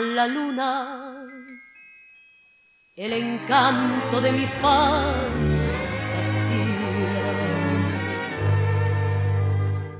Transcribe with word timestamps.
La 0.00 0.26
luna 0.26 1.26
el 2.96 3.12
encanto 3.12 4.20
de 4.20 4.32
mi 4.32 4.46
fantasía 4.46 4.98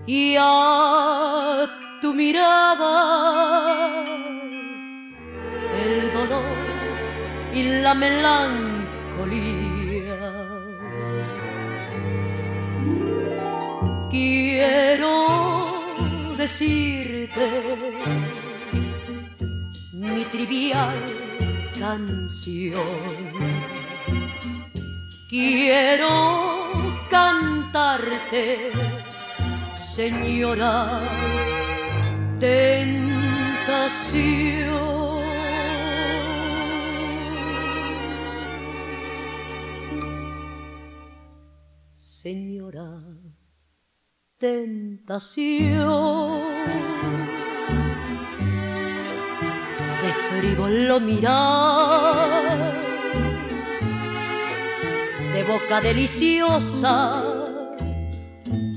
y 0.07 0.37
a 0.38 1.66
tu 2.01 2.12
mirada 2.15 4.05
el 5.84 6.12
dolor 6.12 6.57
y 7.52 7.62
la 7.83 7.95
melancolía. 7.95 8.59
Quiero 14.10 15.15
decirte 16.37 17.46
mi 19.99 20.24
trivial 20.27 20.95
canción. 21.79 22.87
Quiero 25.29 26.09
cantarte, 27.10 28.71
señora, 29.73 31.01
tentación. 32.38 33.09
Señora, 41.93 43.02
tentación 44.38 45.79
mirar, 51.01 52.73
de 55.32 55.43
boca 55.45 55.80
deliciosa, 55.80 57.23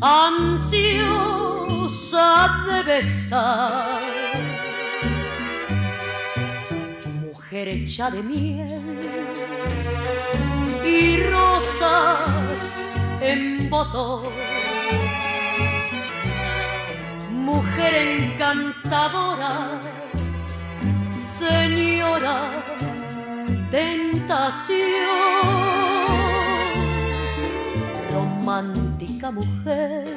ansiosa 0.02 1.06
de 2.68 2.84
besar, 2.84 4.00
mujer 7.22 7.68
hecha 7.68 8.10
de 8.10 8.24
miel 8.24 8.82
y 10.86 11.18
rosas 11.24 12.82
en 13.22 13.70
botón. 13.70 14.24
Mujer 17.30 17.94
encantadora 17.94 19.91
señora 21.22 22.50
tentación, 23.70 24.78
romántica 28.12 29.32
mujer. 29.32 30.08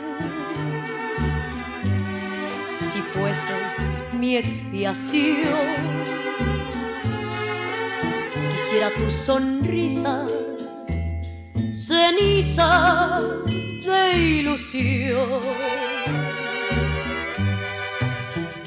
Si 2.72 3.00
fueses 3.03 4.03
mi 4.12 4.37
expiación, 4.37 5.37
quisiera 8.50 8.91
tus 8.94 9.12
sonrisas, 9.12 10.31
ceniza 11.72 13.21
de 13.86 14.19
ilusión 14.19 15.94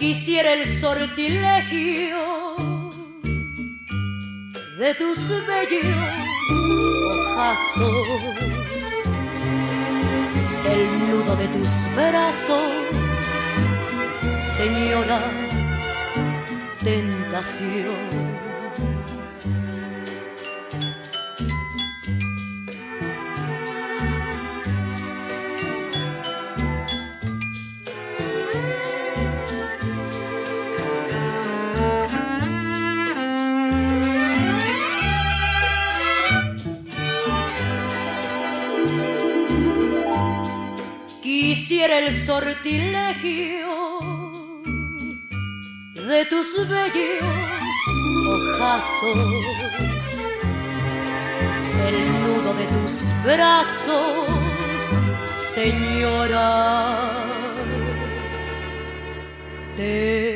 quisiera 0.07 0.53
el 0.53 0.65
sortilegio 0.65 2.55
de 4.79 4.95
tus 4.95 5.29
bellos 5.45 5.83
ojazos, 7.33 7.93
el 10.65 11.09
nudo 11.09 11.35
de 11.35 11.47
tus 11.49 11.71
brazos, 11.93 12.71
señora 14.41 15.21
tentación. 16.81 18.26
El 41.91 42.11
sortilegio 42.11 43.99
de 45.93 46.25
tus 46.25 46.67
bellos 46.67 47.23
ojazos, 48.27 49.17
el 51.87 51.97
nudo 52.21 52.53
de 52.55 52.67
tus 52.67 52.93
brazos, 53.23 54.27
señora. 55.35 57.25
Tentación. 59.77 60.27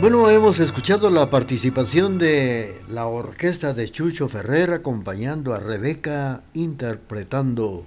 Bueno, 0.00 0.30
hemos 0.30 0.60
escuchado 0.60 1.10
la 1.10 1.28
participación 1.28 2.18
de 2.18 2.80
la 2.88 3.08
orquesta 3.08 3.74
de 3.74 3.90
Chucho 3.90 4.28
Ferrer 4.28 4.72
acompañando 4.72 5.54
a 5.54 5.58
Rebeca 5.58 6.42
interpretando 6.54 7.84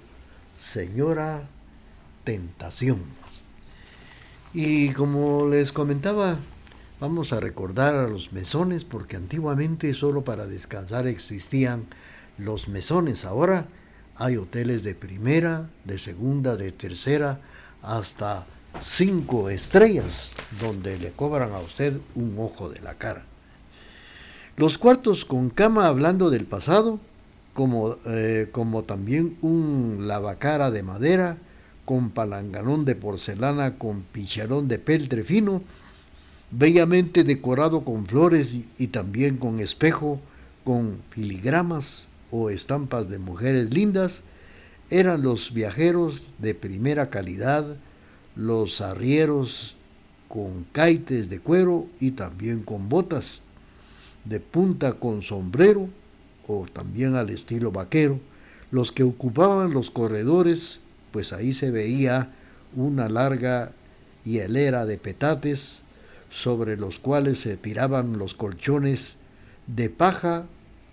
Señora 0.58 1.44
Tentación. 2.24 3.00
Y 4.52 4.90
como 4.90 5.48
les 5.48 5.72
comentaba, 5.72 6.36
vamos 7.00 7.32
a 7.32 7.40
recordar 7.40 7.94
a 7.94 8.06
los 8.06 8.30
mesones 8.34 8.84
porque 8.84 9.16
antiguamente 9.16 9.94
solo 9.94 10.22
para 10.22 10.44
descansar 10.44 11.06
existían 11.06 11.86
los 12.36 12.68
mesones. 12.68 13.24
Ahora 13.24 13.68
hay 14.16 14.36
hoteles 14.36 14.82
de 14.82 14.94
primera, 14.94 15.70
de 15.86 15.98
segunda, 15.98 16.58
de 16.58 16.72
tercera, 16.72 17.40
hasta 17.80 18.44
cinco 18.80 19.50
estrellas 19.50 20.30
donde 20.60 20.98
le 20.98 21.12
cobran 21.12 21.52
a 21.52 21.58
usted 21.58 21.98
un 22.14 22.36
ojo 22.38 22.68
de 22.68 22.80
la 22.80 22.94
cara. 22.94 23.24
Los 24.56 24.78
cuartos 24.78 25.24
con 25.24 25.50
cama 25.50 25.86
hablando 25.86 26.30
del 26.30 26.44
pasado, 26.44 27.00
como, 27.54 27.96
eh, 28.06 28.48
como 28.52 28.82
también 28.84 29.36
un 29.42 30.06
lavacara 30.06 30.70
de 30.70 30.82
madera, 30.82 31.36
con 31.84 32.10
palanganón 32.10 32.84
de 32.84 32.94
porcelana, 32.94 33.78
con 33.78 34.02
picharón 34.02 34.68
de 34.68 34.78
peltre 34.78 35.24
fino, 35.24 35.62
bellamente 36.50 37.24
decorado 37.24 37.84
con 37.84 38.06
flores 38.06 38.56
y 38.78 38.86
también 38.88 39.36
con 39.36 39.58
espejo, 39.58 40.20
con 40.64 40.98
filigramas 41.10 42.06
o 42.30 42.50
estampas 42.50 43.08
de 43.08 43.18
mujeres 43.18 43.72
lindas, 43.72 44.20
eran 44.90 45.22
los 45.22 45.54
viajeros 45.54 46.22
de 46.38 46.54
primera 46.54 47.10
calidad, 47.10 47.76
los 48.36 48.80
arrieros 48.80 49.76
con 50.28 50.64
caites 50.72 51.28
de 51.28 51.40
cuero 51.40 51.86
y 52.00 52.12
también 52.12 52.62
con 52.62 52.88
botas 52.88 53.42
de 54.24 54.40
punta 54.40 54.94
con 54.94 55.22
sombrero 55.22 55.88
o 56.46 56.66
también 56.72 57.16
al 57.16 57.30
estilo 57.30 57.70
vaquero, 57.70 58.18
los 58.70 58.92
que 58.92 59.02
ocupaban 59.02 59.72
los 59.72 59.90
corredores 59.90 60.80
pues 61.12 61.32
ahí 61.32 61.52
se 61.52 61.70
veía 61.70 62.30
una 62.74 63.08
larga 63.08 63.72
hielera 64.24 64.86
de 64.86 64.96
petates 64.96 65.80
sobre 66.30 66.76
los 66.76 66.98
cuales 66.98 67.40
se 67.40 67.56
tiraban 67.56 68.18
los 68.18 68.34
colchones 68.34 69.16
de 69.66 69.90
paja 69.90 70.46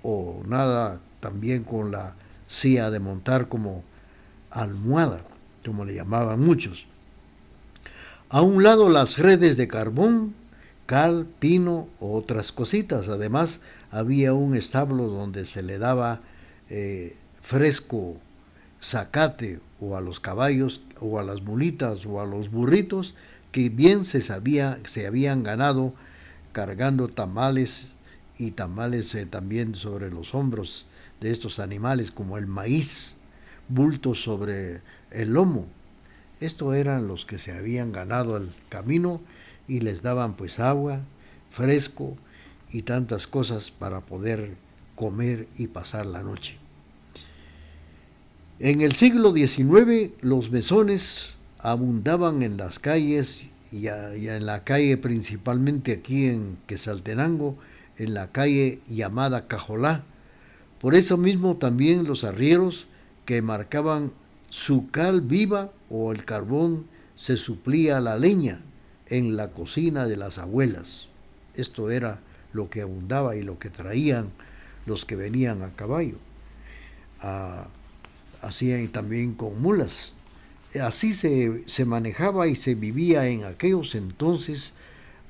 o 0.04 0.44
nada 0.46 1.00
también 1.22 1.64
con 1.64 1.92
la 1.92 2.16
silla 2.50 2.92
de 2.92 3.00
montar 3.00 3.48
como 3.48 3.84
almohada, 4.52 5.22
como 5.66 5.86
le 5.86 5.96
llamaban 5.96 6.42
muchos. 6.42 6.89
A 8.32 8.44
un 8.44 8.62
lado 8.62 8.90
las 8.90 9.18
redes 9.18 9.58
de 9.58 9.68
carbón, 9.68 10.36
cal, 10.86 11.26
pino 11.40 11.88
o 12.00 12.14
otras 12.14 12.52
cositas. 12.52 13.08
Además 13.08 13.60
había 13.90 14.36
un 14.36 14.56
establo 14.56 15.08
donde 15.08 15.48
se 15.48 15.64
le 15.64 15.80
daba 15.80 16.22
eh, 16.70 17.18
fresco 17.42 18.18
zacate 18.84 19.60
o 19.82 19.98
a 19.98 20.02
los 20.02 20.20
caballos 20.20 20.82
o 21.00 21.18
a 21.18 21.24
las 21.24 21.42
mulitas 21.42 22.06
o 22.06 22.22
a 22.22 22.28
los 22.28 22.52
burritos 22.52 23.16
que 23.52 23.70
bien 23.70 24.06
se 24.06 24.22
sabía 24.22 24.78
se 24.86 25.08
habían 25.08 25.42
ganado 25.42 25.94
cargando 26.52 27.08
tamales 27.08 27.88
y 28.38 28.52
tamales 28.52 29.16
eh, 29.16 29.26
también 29.26 29.74
sobre 29.74 30.12
los 30.12 30.36
hombros 30.36 30.86
de 31.20 31.32
estos 31.32 31.58
animales 31.58 32.12
como 32.12 32.38
el 32.38 32.46
maíz, 32.46 33.14
bultos 33.70 34.22
sobre 34.22 34.82
el 35.10 35.34
lomo. 35.34 35.66
Estos 36.40 36.76
eran 36.76 37.08
los 37.08 37.26
que 37.26 37.38
se 37.38 37.52
habían 37.52 37.92
ganado 37.92 38.38
el 38.38 38.52
camino 38.70 39.22
y 39.68 39.82
les 39.82 40.02
daban 40.02 40.36
pues 40.36 40.60
agua, 40.60 41.02
fresco 41.52 42.18
y 42.72 42.84
tantas 42.84 43.28
cosas 43.28 43.72
para 43.72 44.02
poder 44.02 44.56
comer 44.96 45.48
y 45.58 45.68
pasar 45.68 46.06
la 46.06 46.24
noche. 46.24 46.58
En 48.60 48.82
el 48.82 48.94
siglo 48.94 49.34
XIX 49.34 50.12
los 50.22 50.52
mesones 50.52 51.36
abundaban 51.60 52.44
en 52.44 52.58
las 52.58 52.80
calles 52.80 53.48
y, 53.72 53.88
en 53.88 54.46
la 54.46 54.64
calle 54.64 54.98
principalmente 54.98 55.94
aquí 55.94 56.26
en 56.26 56.58
Quesaltenango, 56.68 57.58
en 57.98 58.14
la 58.14 58.32
calle 58.32 58.80
llamada 58.90 59.48
Cajolá. 59.48 60.04
Por 60.80 60.96
eso 60.96 61.18
mismo 61.18 61.58
también 61.58 62.06
los 62.06 62.24
arrieros 62.24 62.86
que 63.26 63.42
marcaban 63.42 64.12
su 64.50 64.90
cal 64.90 65.22
viva 65.22 65.72
o 65.90 66.12
el 66.12 66.26
carbón 66.26 66.86
se 67.18 67.38
suplía 67.38 68.00
la 68.00 68.18
leña 68.18 68.62
en 69.08 69.36
la 69.36 69.50
cocina 69.50 70.06
de 70.08 70.18
las 70.18 70.38
abuelas. 70.38 71.08
Esto 71.56 71.90
era 71.92 72.20
lo 72.54 72.70
que 72.70 72.82
abundaba 72.82 73.36
y 73.36 73.42
lo 73.42 73.60
que 73.60 73.70
traían 73.70 74.30
los 74.86 75.06
que 75.06 75.16
venían 75.16 75.62
a 75.64 75.70
caballo. 75.70 76.18
Ah, 77.22 77.68
hacían 78.42 78.88
también 78.90 79.34
con 79.34 79.62
mulas. 79.62 80.14
Así 80.82 81.14
se, 81.14 81.86
manejaba 81.86 82.48
y 82.48 82.56
se 82.56 82.76
vivía 82.76 83.28
en 83.28 83.44
aquellos 83.44 83.96
entonces 83.96 84.74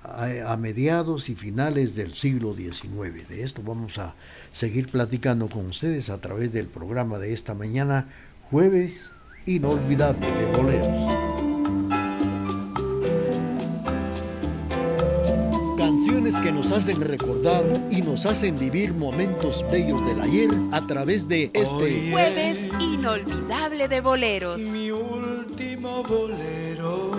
a, 0.04 0.52
a, 0.52 0.58
mediados 0.58 1.30
y 1.30 1.36
finales 1.36 1.96
del 1.96 2.14
siglo 2.14 2.56
XIX. 2.56 3.28
De 3.28 3.44
esto 3.44 3.64
vamos 3.64 3.98
a 3.98 4.16
seguir 4.54 4.90
platicando 4.90 5.48
con 5.48 5.66
ustedes 5.68 6.10
a 6.10 6.20
través 6.20 6.52
del 6.52 6.68
programa 6.68 7.20
de 7.20 7.34
esta 7.34 7.54
mañana, 7.54 8.08
jueves 8.52 9.12
inolvidable 9.46 10.26
de 10.26 10.46
boleros. 10.58 11.14
Canciones 15.78 16.40
que 16.40 16.52
nos 16.52 16.72
hacen 16.72 17.02
recordar 17.02 17.64
y 17.92 18.02
nos 18.02 18.26
hacen 18.26 18.58
vivir 18.58 18.94
momentos 18.94 19.64
bellos 19.72 20.04
del 20.08 20.22
ayer 20.22 20.50
a 20.72 20.82
través 20.82 21.28
de 21.28 21.52
este 21.54 22.12
jueves 22.12 22.70
inolvidable 22.80 23.88
de 23.88 24.02
boleros. 24.02 24.62
Mi 24.62 24.90
último 24.92 26.04
bolero 26.04 27.12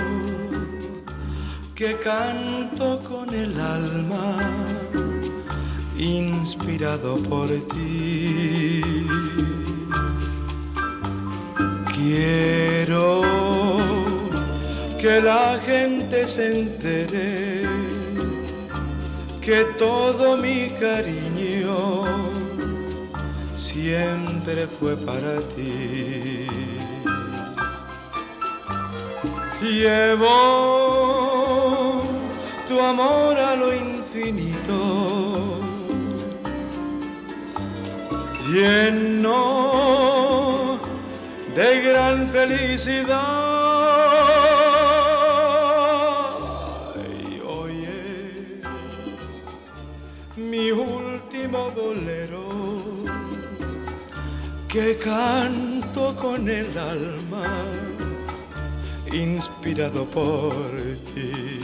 que 1.76 1.96
canto 1.98 3.00
con 3.02 3.32
el 3.32 3.58
alma, 3.58 4.36
inspirado 5.96 7.16
por 7.18 7.48
ti. 7.48 8.59
Quiero 12.02 13.20
que 14.99 15.20
la 15.20 15.58
gente 15.58 16.26
se 16.26 16.61
entere 16.61 17.69
que 19.43 19.64
todo 19.76 20.38
mi 20.38 20.70
cariño 20.81 22.06
siempre 23.55 24.67
fue 24.67 24.97
para 24.97 25.41
ti. 25.41 26.47
Llevo 29.61 30.38
tu 32.67 32.81
amor 32.81 33.37
a 33.37 33.55
lo 33.56 33.75
infinito, 33.75 35.61
lleno 38.50 39.91
de 41.55 41.81
gran 41.82 42.29
felicidad. 42.29 43.50
que 54.73 54.97
canto 54.97 56.14
con 56.14 56.49
el 56.49 56.79
alma, 56.79 57.64
inspirado 59.12 60.05
por 60.06 60.70
ti. 61.12 61.59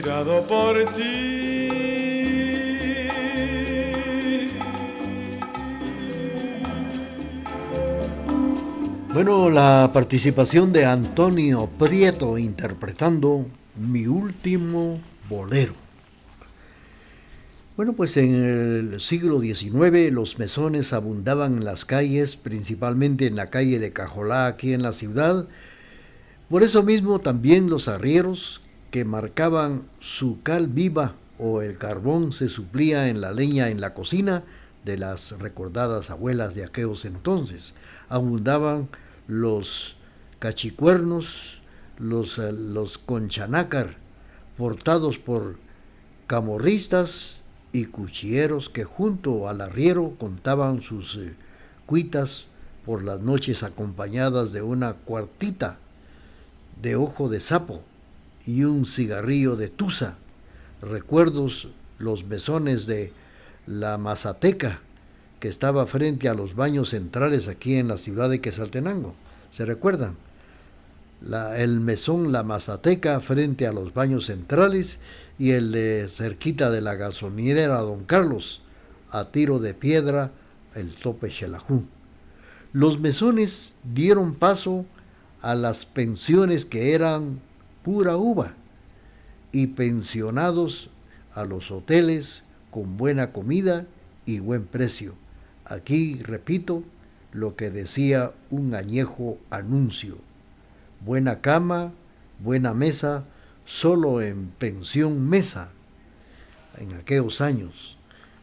Inspirado 0.00 0.46
por 0.46 0.76
ti. 0.94 1.68
Bueno, 9.12 9.50
la 9.50 9.90
participación 9.92 10.72
de 10.72 10.86
Antonio 10.86 11.68
Prieto 11.78 12.38
interpretando 12.38 13.46
Mi 13.76 14.06
último 14.06 14.98
bolero. 15.28 15.74
Bueno, 17.76 17.92
pues 17.92 18.16
en 18.16 18.34
el 18.34 19.00
siglo 19.00 19.40
XIX 19.40 20.12
los 20.12 20.38
mesones 20.38 20.92
abundaban 20.92 21.58
en 21.58 21.64
las 21.64 21.84
calles, 21.84 22.36
principalmente 22.36 23.26
en 23.26 23.36
la 23.36 23.50
calle 23.50 23.78
de 23.78 23.90
Cajolá, 23.90 24.46
aquí 24.46 24.72
en 24.72 24.82
la 24.82 24.92
ciudad, 24.92 25.46
por 26.48 26.62
eso 26.62 26.82
mismo 26.82 27.20
también 27.20 27.70
los 27.70 27.88
arrieros 27.88 28.60
que 28.90 29.04
marcaban 29.04 29.82
su 30.00 30.42
cal 30.42 30.66
viva 30.66 31.14
o 31.38 31.62
el 31.62 31.78
carbón 31.78 32.32
se 32.32 32.48
suplía 32.48 33.08
en 33.08 33.20
la 33.20 33.32
leña 33.32 33.70
en 33.70 33.80
la 33.80 33.94
cocina 33.94 34.42
de 34.84 34.98
las 34.98 35.32
recordadas 35.38 36.10
abuelas 36.10 36.54
de 36.54 36.64
aquellos 36.64 37.04
entonces. 37.04 37.72
Abundaban 38.08 38.88
los 39.26 39.96
cachicuernos, 40.38 41.60
los, 41.98 42.38
eh, 42.38 42.52
los 42.52 42.98
conchanácar, 42.98 43.96
portados 44.58 45.18
por 45.18 45.56
camorristas 46.26 47.36
y 47.72 47.86
cuchilleros 47.86 48.68
que 48.68 48.84
junto 48.84 49.48
al 49.48 49.60
arriero 49.60 50.14
contaban 50.18 50.82
sus 50.82 51.16
eh, 51.16 51.36
cuitas 51.86 52.46
por 52.84 53.04
las 53.04 53.20
noches 53.20 53.62
acompañadas 53.62 54.52
de 54.52 54.62
una 54.62 54.94
cuartita 54.94 55.78
de 56.82 56.96
ojo 56.96 57.28
de 57.28 57.40
sapo 57.40 57.84
y 58.46 58.64
un 58.64 58.86
cigarrillo 58.86 59.56
de 59.56 59.68
tusa. 59.68 60.18
Recuerdos 60.82 61.68
los 61.98 62.28
besones 62.28 62.86
de 62.86 63.12
la 63.66 63.98
mazateca 63.98 64.80
que 65.40 65.48
estaba 65.48 65.86
frente 65.86 66.28
a 66.28 66.34
los 66.34 66.54
baños 66.54 66.90
centrales 66.90 67.48
aquí 67.48 67.76
en 67.76 67.88
la 67.88 67.96
ciudad 67.96 68.28
de 68.28 68.40
Quesaltenango. 68.40 69.14
¿Se 69.52 69.64
recuerdan? 69.64 70.16
el 71.56 71.80
mesón 71.80 72.32
La 72.32 72.42
Mazateca 72.42 73.20
frente 73.20 73.66
a 73.66 73.72
los 73.72 73.92
baños 73.92 74.26
centrales 74.26 74.98
y 75.38 75.50
el 75.50 75.72
de 75.72 76.08
cerquita 76.08 76.70
de 76.70 76.80
la 76.80 76.94
gasolinera 76.94 77.78
Don 77.80 78.04
Carlos, 78.04 78.62
a 79.10 79.26
tiro 79.26 79.58
de 79.58 79.74
piedra, 79.74 80.30
el 80.74 80.94
tope 80.94 81.30
Xelajú. 81.30 81.84
Los 82.72 83.00
mesones 83.00 83.74
dieron 83.82 84.34
paso 84.34 84.86
a 85.42 85.54
las 85.54 85.84
pensiones 85.86 86.64
que 86.64 86.94
eran 86.94 87.40
pura 87.84 88.16
uva 88.16 88.54
y 89.52 89.68
pensionados 89.68 90.90
a 91.34 91.44
los 91.44 91.70
hoteles 91.70 92.42
con 92.70 92.96
buena 92.96 93.32
comida 93.32 93.86
y 94.26 94.40
buen 94.40 94.64
precio. 94.66 95.14
Aquí 95.64 96.20
repito 96.22 96.82
lo 97.32 97.56
que 97.56 97.70
decía 97.70 98.32
un 98.50 98.74
añejo 98.74 99.38
anuncio. 99.50 100.18
Buena 101.04 101.40
cama, 101.40 101.92
buena 102.40 102.74
mesa, 102.74 103.24
solo 103.64 104.20
en 104.20 104.48
pensión 104.58 105.28
mesa. 105.28 105.70
En 106.78 106.94
aquellos 106.94 107.40
años, 107.40 107.96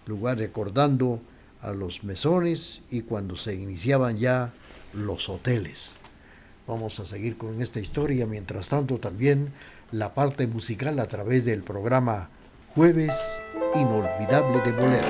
lugar 0.06 0.38
recordando 0.38 1.22
a 1.62 1.72
los 1.72 2.04
mesones 2.04 2.82
y 2.92 3.02
cuando 3.02 3.36
se 3.36 3.56
iniciaban 3.56 4.18
ya 4.18 4.54
los 4.94 5.30
hoteles. 5.30 5.92
Vamos 6.68 7.00
a 7.00 7.06
seguir 7.06 7.38
con 7.38 7.62
esta 7.62 7.80
historia, 7.80 8.26
mientras 8.26 8.68
tanto 8.68 8.98
también 8.98 9.54
la 9.94 10.14
parte 10.14 10.48
musical 10.48 11.00
a 11.00 11.06
través 11.08 11.46
del 11.46 11.64
programa 11.64 12.30
Jueves 12.76 13.16
Inolvidable 13.74 14.60
de 14.60 14.72
Boleros. 14.74 15.06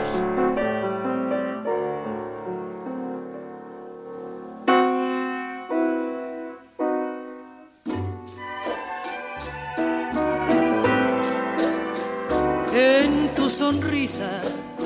En 12.72 13.34
tu 13.34 13.50
sonrisa 13.50 14.30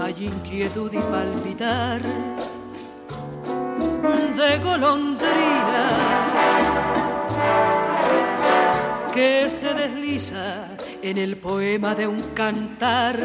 hay 0.01 0.25
inquietud 0.25 0.89
y 0.93 0.99
palpitar 0.99 2.01
de 4.37 4.57
golondrina 4.63 6.20
que 9.11 9.49
se 9.49 9.73
desliza 9.73 10.67
en 11.01 11.17
el 11.17 11.35
poema 11.37 11.95
de 11.95 12.07
un 12.07 12.21
cantar 12.33 13.19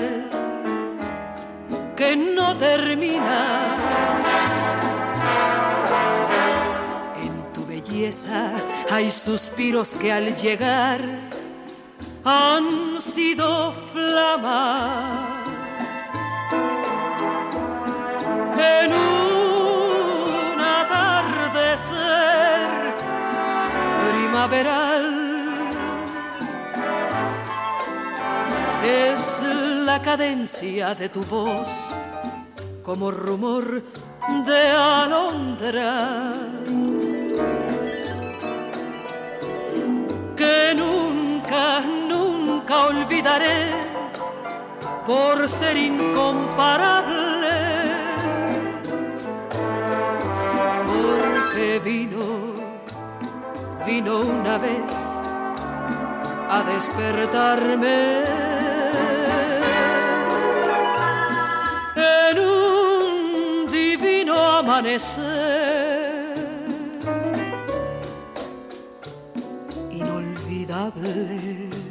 que 1.95 2.17
no 2.17 2.57
termina. 2.57 3.77
En 7.23 7.53
tu 7.53 7.65
belleza 7.67 8.53
hay 8.91 9.11
suspiros 9.11 9.95
que 9.95 10.13
al 10.13 10.35
llegar 10.35 11.01
han 12.25 13.01
sido 13.01 13.73
flama. 13.73 15.43
En 18.59 18.93
un 18.93 20.61
atardecer 20.61 21.97
primaveral 24.11 25.06
es 28.87 29.43
la 29.85 30.01
cadencia 30.01 30.95
de 30.95 31.09
tu 31.09 31.23
voz 31.25 31.95
como 32.83 33.11
rumor 33.11 33.83
de 34.47 34.69
alondra 34.71 36.33
que 40.37 40.75
nunca, 40.77 41.81
nunca 41.81 42.87
olvidaré 42.87 43.87
por 45.05 45.49
ser 45.49 45.77
incomparable. 45.77 47.57
Porque 50.87 51.81
vino, 51.83 52.55
vino 53.87 54.21
una 54.21 54.59
vez 54.59 55.19
a 56.49 56.63
despertarme 56.63 58.46
inolvidable. 69.91 71.86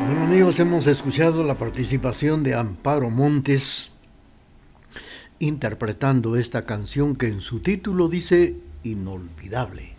Bueno 0.06 0.22
amigos, 0.22 0.60
hemos 0.60 0.86
escuchado 0.86 1.42
la 1.42 1.56
participación 1.56 2.44
de 2.44 2.54
Amparo 2.54 3.10
Montes 3.10 3.90
interpretando 5.40 6.36
esta 6.36 6.62
canción 6.62 7.16
que 7.16 7.26
en 7.28 7.40
su 7.40 7.60
título 7.60 8.08
dice 8.08 8.56
Inolvidable. 8.84 9.97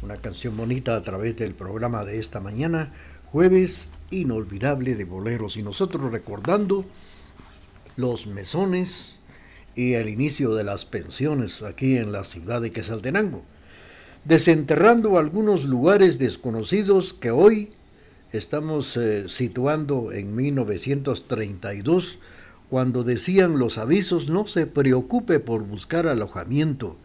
Una 0.00 0.16
canción 0.16 0.56
bonita 0.56 0.94
a 0.94 1.02
través 1.02 1.36
del 1.36 1.54
programa 1.54 2.04
de 2.04 2.20
esta 2.20 2.38
mañana, 2.38 2.92
jueves 3.32 3.88
inolvidable 4.10 4.94
de 4.94 5.04
boleros 5.04 5.56
y 5.56 5.62
nosotros 5.64 6.12
recordando 6.12 6.84
los 7.96 8.28
mesones 8.28 9.16
y 9.74 9.94
el 9.94 10.08
inicio 10.08 10.54
de 10.54 10.62
las 10.62 10.84
pensiones 10.84 11.62
aquí 11.62 11.96
en 11.96 12.12
la 12.12 12.22
ciudad 12.22 12.62
de 12.62 12.70
Quesaltenango, 12.70 13.42
desenterrando 14.24 15.18
algunos 15.18 15.64
lugares 15.64 16.20
desconocidos 16.20 17.12
que 17.12 17.32
hoy 17.32 17.72
estamos 18.30 18.96
eh, 18.96 19.28
situando 19.28 20.12
en 20.12 20.36
1932 20.36 22.20
cuando 22.70 23.02
decían 23.02 23.58
los 23.58 23.78
avisos 23.78 24.28
no 24.28 24.46
se 24.46 24.68
preocupe 24.68 25.40
por 25.40 25.64
buscar 25.64 26.06
alojamiento. 26.06 26.98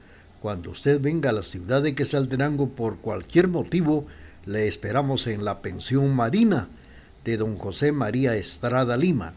Cuando 0.43 0.71
usted 0.71 0.99
venga 0.99 1.29
a 1.29 1.31
la 1.33 1.41
ciudad 1.41 1.81
de 1.81 1.95
Quesaltenango 1.95 2.67
por 2.67 2.97
cualquier 2.97 3.47
motivo, 3.47 4.07
le 4.45 4.67
esperamos 4.67 5.25
en 5.27 5.45
la 5.45 5.61
pensión 5.61 6.13
marina 6.13 6.67
de 7.23 7.37
don 7.37 7.55
José 7.55 7.93
María 7.93 8.35
Estrada 8.35 8.97
Lima. 8.97 9.35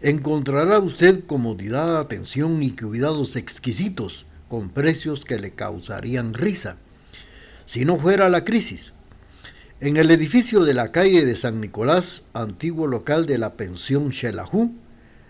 Encontrará 0.00 0.80
usted 0.80 1.24
comodidad, 1.24 2.00
atención 2.00 2.64
y 2.64 2.72
cuidados 2.72 3.36
exquisitos 3.36 4.26
con 4.48 4.70
precios 4.70 5.24
que 5.24 5.38
le 5.38 5.52
causarían 5.52 6.34
risa. 6.34 6.78
Si 7.66 7.84
no 7.84 7.96
fuera 7.96 8.28
la 8.28 8.44
crisis, 8.44 8.92
en 9.78 9.98
el 9.98 10.10
edificio 10.10 10.64
de 10.64 10.74
la 10.74 10.90
calle 10.90 11.24
de 11.24 11.36
San 11.36 11.60
Nicolás, 11.60 12.24
antiguo 12.32 12.88
local 12.88 13.26
de 13.26 13.38
la 13.38 13.54
pensión 13.54 14.10
Xelajú, 14.10 14.74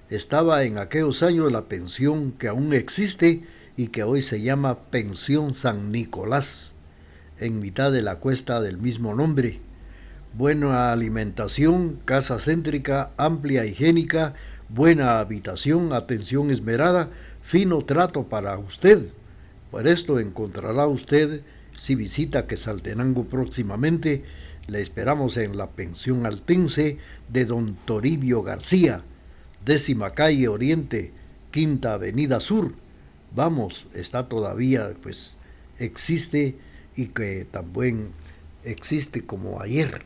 estaba 0.09 0.65
en 0.65 0.79
aquellos 0.79 1.23
años 1.23 1.53
la 1.53 1.67
pensión 1.67 2.33
que 2.33 2.49
aún 2.49 2.73
existe 2.73 3.45
y 3.77 3.89
que 3.89 4.03
hoy 4.03 4.23
se 4.23 4.43
llama 4.43 4.79
Pensión 4.91 5.55
San 5.55 5.93
Nicolás, 5.93 6.73
en 7.39 7.61
mitad 7.61 7.91
de 7.91 8.03
la 8.03 8.17
cuesta 8.17 8.61
del 8.61 8.79
mismo 8.79 9.15
nombre. 9.15 9.61
Buena 10.35 10.93
alimentación, 10.93 11.99
casa 12.05 12.39
céntrica, 12.39 13.11
amplia 13.17 13.65
higiénica, 13.65 14.35
buena 14.69 15.19
habitación, 15.19 15.93
atención 15.93 16.51
esmerada, 16.51 17.11
fino 17.43 17.85
trato 17.85 18.25
para 18.25 18.59
usted. 18.59 19.13
Por 19.71 19.87
esto 19.87 20.21
encontrará 20.21 20.87
usted, 20.87 21.43
si 21.79 21.95
visita 21.95 22.47
Quesaltenango 22.47 23.25
próximamente, 23.25 24.25
Le 24.69 24.81
esperamos 24.81 25.37
en 25.39 25.57
la 25.57 25.71
pensión 25.71 26.25
altense 26.25 26.99
de 27.29 27.45
don 27.45 27.75
Toribio 27.85 28.45
García, 28.45 29.03
décima 29.65 30.13
calle 30.13 30.47
Oriente, 30.47 31.13
quinta 31.51 31.95
avenida 31.95 32.39
Sur. 32.39 32.73
Vamos, 33.35 33.87
está 33.95 34.29
todavía, 34.29 34.93
pues 35.03 35.37
existe 35.79 36.57
y 36.95 37.09
que 37.09 37.47
también 37.51 38.11
existe 38.65 39.25
como 39.25 39.61
ayer. 39.61 40.03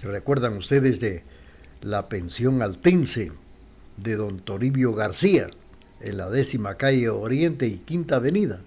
¿Se 0.00 0.08
recuerdan 0.08 0.56
ustedes 0.56 0.98
de 0.98 1.22
la 1.80 2.08
pensión 2.08 2.62
altense 2.62 3.32
de 3.96 4.16
don 4.16 4.40
Toribio 4.40 4.94
García 4.94 5.50
en 6.00 6.16
la 6.16 6.28
décima 6.28 6.76
calle 6.76 7.08
Oriente 7.08 7.66
y 7.66 7.78
quinta 7.78 8.16
avenida? 8.16 8.60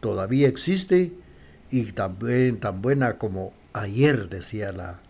Todavía 0.00 0.48
existe 0.48 1.12
y 1.70 1.92
también 1.92 2.60
tan 2.60 2.82
buena 2.82 3.16
como 3.16 3.54
ayer, 3.72 4.28
decía 4.28 4.72
la, 4.72 5.00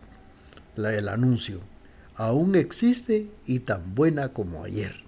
el 0.76 1.08
anuncio. 1.08 1.60
Aún 2.14 2.54
existe 2.54 3.28
y 3.46 3.60
tan 3.60 3.94
buena 3.94 4.28
como 4.28 4.62
ayer. 4.62 5.05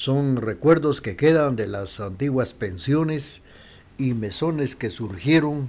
Son 0.00 0.36
recuerdos 0.36 1.02
que 1.02 1.14
quedan 1.14 1.56
de 1.56 1.66
las 1.66 2.00
antiguas 2.00 2.54
pensiones 2.54 3.42
y 3.98 4.14
mesones 4.14 4.74
que 4.74 4.88
surgieron 4.88 5.68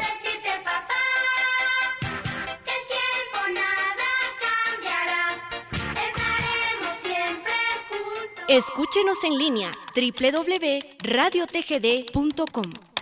Escúchenos 8.50 9.24
en 9.24 9.38
línea 9.38 9.72
www.radiotgd.com. 9.96 12.93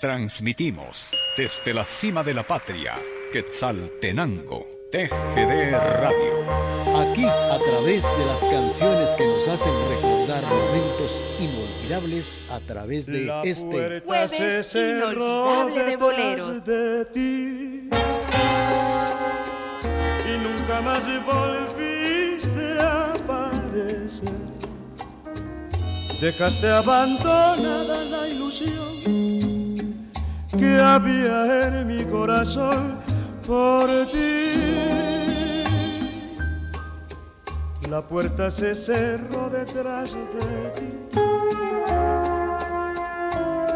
Transmitimos 0.00 1.14
desde 1.36 1.74
la 1.74 1.84
cima 1.84 2.22
de 2.22 2.32
la 2.32 2.42
patria, 2.42 2.94
Quetzaltenango, 3.34 4.66
TGD 4.90 5.72
Radio. 6.00 7.02
Aquí, 7.02 7.26
a 7.26 7.58
través 7.58 8.06
de 8.16 8.24
las 8.24 8.40
canciones 8.40 9.14
que 9.14 9.26
nos 9.26 9.46
hacen 9.46 9.72
recordar 9.90 10.42
momentos 10.44 11.38
inolvidables, 11.38 12.50
a 12.50 12.60
través 12.60 13.04
de 13.04 13.26
La 13.26 13.42
este 13.42 13.88
se 13.88 14.00
Jueves 14.00 14.66
cerró 14.68 15.68
inolvidable 15.68 15.84
de 15.84 15.96
boleros. 15.98 16.64
de 16.64 17.04
ti 17.04 17.90
y 20.24 20.38
nunca 20.38 20.80
más 20.80 21.04
volviste 21.26 22.78
a 22.80 23.12
aparecer. 23.12 24.32
Dejaste 26.22 26.70
abandonada 26.70 28.04
la 28.04 28.28
ilusión 28.28 28.89
que 30.58 30.80
había 30.80 31.68
en 31.68 31.86
mi 31.86 32.04
corazón 32.04 32.98
por 33.46 33.88
ti. 34.06 34.52
La 37.88 38.02
puerta 38.02 38.50
se 38.50 38.74
cerró 38.74 39.50
detrás 39.50 40.14
de 40.14 40.70
ti 40.70 41.00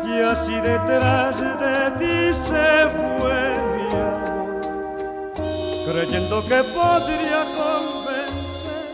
y 0.07 0.21
así 0.21 0.55
detrás 0.61 1.41
de 1.41 1.91
ti 1.99 2.33
se 2.33 2.89
fue 2.95 3.55
mi 3.75 3.89
creyendo 5.91 6.43
que 6.43 6.63
podría 6.73 7.45
convencer 7.57 8.85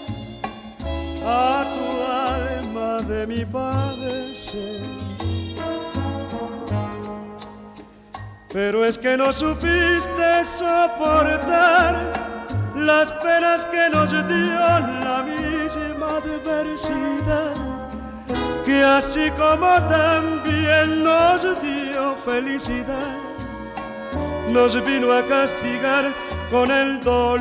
a 1.27 1.65
tu 1.75 1.87
alma 2.13 2.99
de 3.03 3.27
mi 3.27 3.45
padecer. 3.45 5.10
Pero 8.53 8.85
es 8.85 8.99
que 8.99 9.17
no 9.17 9.33
supiste 9.33 10.45
soportar 10.45 12.11
las 12.75 13.11
penas 13.13 13.65
que 13.67 13.89
nos 13.91 14.11
dio 14.11 14.61
la 15.01 15.25
misma 15.25 16.09
adversidad 16.09 17.81
que 18.65 18.85
así 18.85 19.31
como 19.33 19.69
también 19.89 21.03
nos 21.03 21.43
dio 21.61 22.15
felicidad, 22.25 23.17
nos 24.53 24.83
vino 24.85 25.13
a 25.13 25.23
castigar 25.23 26.05
con 26.51 26.71
el 26.71 27.01
dolor. 27.01 27.41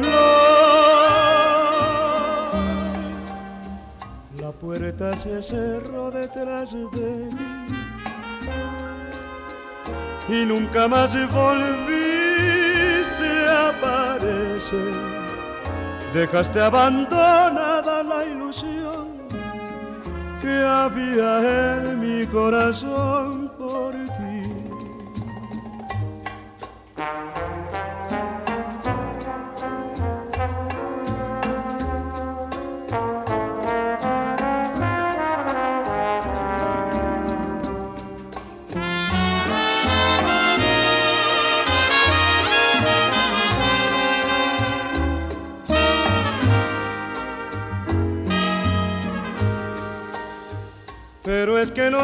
La 4.41 4.51
puerta 4.51 5.15
se 5.15 5.41
cerró 5.43 6.09
detrás 6.09 6.71
de 6.71 7.29
mí 7.35 7.78
y 10.29 10.45
nunca 10.45 10.87
más 10.87 11.13
volviste 11.33 11.69
a 13.49 13.69
aparecer. 13.69 14.93
Dejaste 16.13 16.61
abandonada 16.61 18.03
la 18.03 18.25
ilusión 18.25 19.09
que 20.39 20.63
había 20.63 21.83
en 21.83 21.99
mi 21.99 22.25
corazón 22.27 23.51
por 23.57 23.98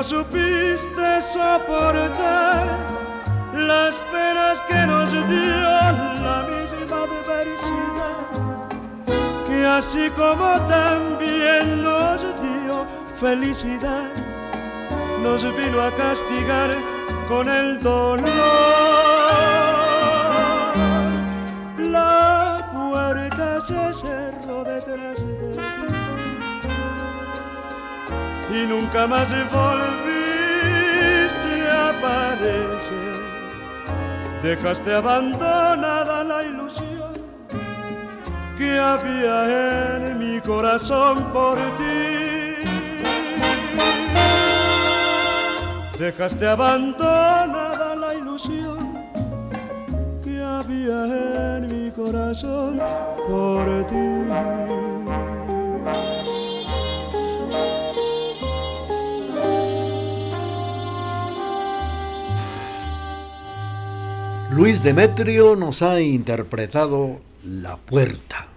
supiste 0.06 1.20
soportar 1.20 2.68
las 3.54 3.96
penas 4.14 4.62
que 4.62 4.86
nos 4.86 5.12
dio 5.12 5.62
la 6.22 6.46
misma 6.48 6.98
adversidad, 7.06 8.28
que 9.48 9.66
así 9.66 10.10
como 10.12 10.62
también 10.68 11.82
nos 11.82 12.22
dio 12.22 12.86
felicidad, 13.20 14.12
nos 15.24 15.44
vino 15.58 15.82
a 15.82 15.92
castigar 15.96 16.70
con 17.28 17.50
el 17.50 17.80
dolor. 17.80 18.85
Y 28.56 28.66
nunca 28.68 29.06
más 29.08 29.30
volviste 29.52 30.48
a 31.70 31.90
aparecer. 31.90 33.16
Dejaste 34.42 34.94
abandonada 34.94 36.24
la 36.24 36.44
ilusión 36.44 37.12
que 38.58 38.80
había 38.80 40.08
en 40.08 40.20
mi 40.20 40.40
corazón 40.40 41.32
por 41.34 41.58
ti. 41.76 42.68
Dejaste 46.00 46.48
abandonada 46.48 47.96
la 47.96 48.14
ilusión 48.14 48.78
que 50.24 50.42
había 50.42 51.58
en 51.58 51.66
mi 51.66 51.92
corazón 51.92 52.80
por 53.28 53.86
ti. 53.88 54.95
Luis 64.56 64.82
Demetrio 64.82 65.58
nos 65.58 65.82
ha 65.82 66.00
interpretado 66.00 67.20
La 67.46 67.76
Puerta. 67.76 68.48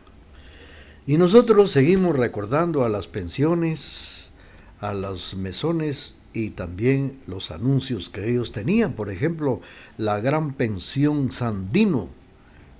Y 1.08 1.16
nosotros 1.16 1.72
seguimos 1.72 2.14
recordando 2.14 2.84
a 2.84 2.88
las 2.88 3.08
pensiones, 3.08 4.28
a 4.78 4.92
los 4.92 5.34
mesones 5.34 6.14
y 6.32 6.50
también 6.50 7.18
los 7.26 7.50
anuncios 7.50 8.10
que 8.10 8.30
ellos 8.30 8.52
tenían. 8.52 8.92
Por 8.92 9.10
ejemplo, 9.10 9.60
la 9.96 10.20
gran 10.20 10.54
pensión 10.54 11.32
Sandino 11.32 12.10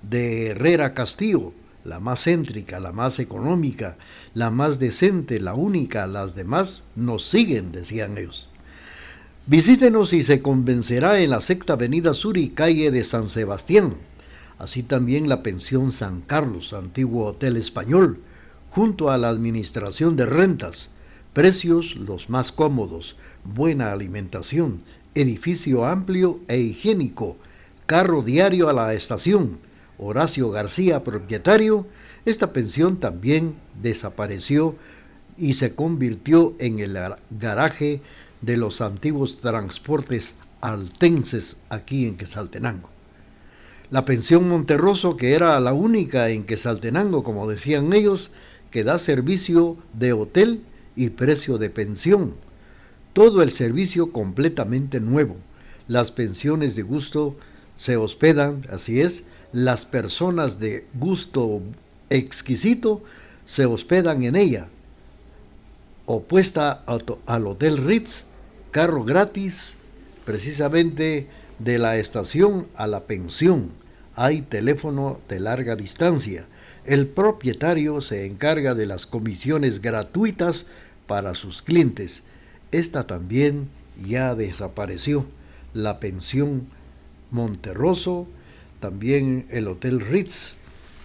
de 0.08 0.50
Herrera 0.50 0.94
Castillo, 0.94 1.52
la 1.82 1.98
más 1.98 2.22
céntrica, 2.22 2.78
la 2.78 2.92
más 2.92 3.18
económica, 3.18 3.96
la 4.32 4.50
más 4.50 4.78
decente, 4.78 5.40
la 5.40 5.54
única, 5.54 6.06
las 6.06 6.36
demás 6.36 6.84
nos 6.94 7.28
siguen, 7.28 7.72
decían 7.72 8.16
ellos. 8.16 8.47
Visítenos 9.48 10.12
y 10.12 10.22
se 10.24 10.42
convencerá 10.42 11.20
en 11.20 11.30
la 11.30 11.40
sexta 11.40 11.72
avenida 11.72 12.12
sur 12.12 12.36
y 12.36 12.50
calle 12.50 12.90
de 12.90 13.02
San 13.02 13.30
Sebastián, 13.30 13.94
así 14.58 14.82
también 14.82 15.26
la 15.26 15.42
pensión 15.42 15.90
San 15.90 16.20
Carlos, 16.20 16.74
antiguo 16.74 17.24
hotel 17.24 17.56
español, 17.56 18.18
junto 18.68 19.08
a 19.08 19.16
la 19.16 19.30
administración 19.30 20.16
de 20.16 20.26
rentas, 20.26 20.90
precios 21.32 21.96
los 21.96 22.28
más 22.28 22.52
cómodos, 22.52 23.16
buena 23.42 23.90
alimentación, 23.90 24.82
edificio 25.14 25.86
amplio 25.86 26.40
e 26.46 26.58
higiénico, 26.60 27.38
carro 27.86 28.20
diario 28.20 28.68
a 28.68 28.74
la 28.74 28.92
estación, 28.92 29.60
Horacio 29.96 30.50
García, 30.50 31.04
propietario, 31.04 31.86
esta 32.26 32.52
pensión 32.52 33.00
también 33.00 33.54
desapareció 33.80 34.76
y 35.38 35.54
se 35.54 35.74
convirtió 35.74 36.54
en 36.58 36.80
el 36.80 36.98
garaje 37.30 38.02
de 38.40 38.56
los 38.56 38.80
antiguos 38.80 39.38
transportes 39.40 40.34
altenses 40.60 41.56
aquí 41.68 42.06
en 42.06 42.16
Quesaltenango. 42.16 42.90
La 43.90 44.04
pensión 44.04 44.48
Monterroso, 44.48 45.16
que 45.16 45.32
era 45.32 45.58
la 45.60 45.72
única 45.72 46.28
en 46.28 46.44
Quesaltenango, 46.44 47.22
como 47.22 47.48
decían 47.48 47.92
ellos, 47.92 48.30
que 48.70 48.84
da 48.84 48.98
servicio 48.98 49.76
de 49.94 50.12
hotel 50.12 50.62
y 50.94 51.10
precio 51.10 51.56
de 51.58 51.70
pensión. 51.70 52.34
Todo 53.12 53.42
el 53.42 53.50
servicio 53.50 54.12
completamente 54.12 55.00
nuevo. 55.00 55.36
Las 55.86 56.10
pensiones 56.12 56.76
de 56.76 56.82
gusto 56.82 57.36
se 57.78 57.96
hospedan, 57.96 58.66
así 58.70 59.00
es, 59.00 59.24
las 59.52 59.86
personas 59.86 60.58
de 60.58 60.86
gusto 60.94 61.62
exquisito 62.10 63.02
se 63.46 63.64
hospedan 63.64 64.22
en 64.22 64.36
ella. 64.36 64.68
Opuesta 66.04 66.84
al 67.26 67.46
Hotel 67.46 67.78
Ritz, 67.78 68.24
carro 68.70 69.04
gratis, 69.04 69.74
precisamente 70.24 71.26
de 71.58 71.78
la 71.78 71.96
estación 71.98 72.68
a 72.74 72.86
la 72.86 73.04
pensión. 73.04 73.70
Hay 74.14 74.42
teléfono 74.42 75.20
de 75.28 75.40
larga 75.40 75.76
distancia. 75.76 76.46
El 76.84 77.06
propietario 77.06 78.00
se 78.00 78.26
encarga 78.26 78.74
de 78.74 78.86
las 78.86 79.06
comisiones 79.06 79.80
gratuitas 79.80 80.66
para 81.06 81.34
sus 81.34 81.62
clientes. 81.62 82.22
Esta 82.72 83.06
también 83.06 83.68
ya 84.06 84.34
desapareció. 84.34 85.26
La 85.74 86.00
pensión 86.00 86.66
Monterroso 87.30 88.26
también 88.80 89.46
el 89.50 89.68
Hotel 89.68 90.00
Ritz, 90.00 90.54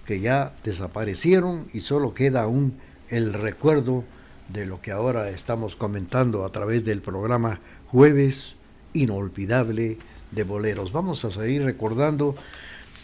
que 0.06 0.20
ya 0.20 0.54
desaparecieron 0.64 1.68
y 1.74 1.82
solo 1.82 2.14
queda 2.14 2.44
aún 2.44 2.74
el 3.10 3.34
recuerdo 3.34 4.04
de 4.50 4.66
lo 4.66 4.82
que 4.82 4.92
ahora 4.92 5.30
estamos 5.30 5.76
comentando 5.76 6.46
a 6.46 6.52
través 6.52 6.84
del 6.84 7.02
programa 7.02 7.60
Jueves 7.88 8.56
Inolvidable 8.94 9.98
de 10.32 10.44
Boleros. 10.44 10.92
Vamos 10.92 11.26
a 11.26 11.32
seguir 11.32 11.64
recordando 11.64 12.36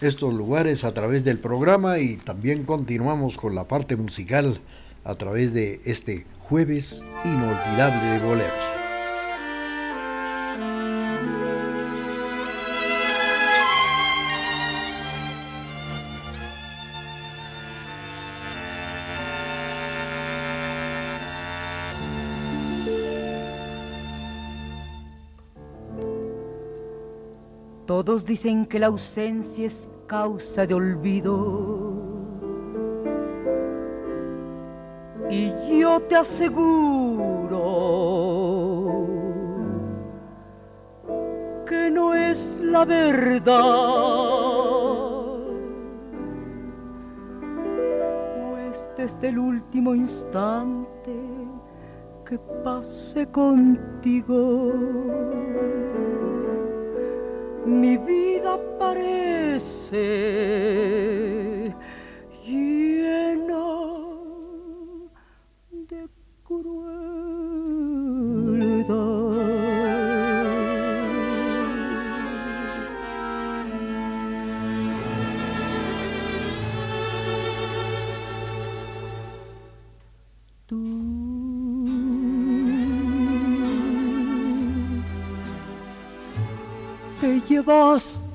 estos 0.02 0.34
lugares 0.34 0.84
a 0.84 0.94
través 0.94 1.24
del 1.24 1.40
programa 1.40 2.00
y 2.00 2.18
también 2.18 2.64
continuamos 2.64 3.38
con 3.38 3.56
la 3.56 3.68
parte 3.68 3.96
musical 3.96 4.60
a 5.04 5.16
través 5.16 5.54
de 5.54 5.82
este 5.86 6.26
Jueves 6.40 7.04
Inolvidable 7.26 8.06
de 8.06 8.20
Boleros. 8.20 8.79
Todos 28.10 28.26
dicen 28.26 28.66
que 28.66 28.80
la 28.80 28.88
ausencia 28.88 29.68
es 29.68 29.88
causa 30.08 30.66
de 30.66 30.74
olvido. 30.74 31.94
Y 35.30 35.52
yo 35.80 36.00
te 36.00 36.16
aseguro 36.16 36.66
que 41.68 41.92
no 41.92 42.16
es 42.16 42.60
la 42.64 42.84
verdad. 42.84 43.52
Pues 48.50 48.92
desde 48.98 49.30
el 49.30 49.38
último 49.38 49.94
instante 49.94 51.14
que 52.26 52.40
pasé 52.64 53.30
contigo 53.30 54.74
mi 57.70 57.98
vida 57.98 58.60
parece 58.80 60.00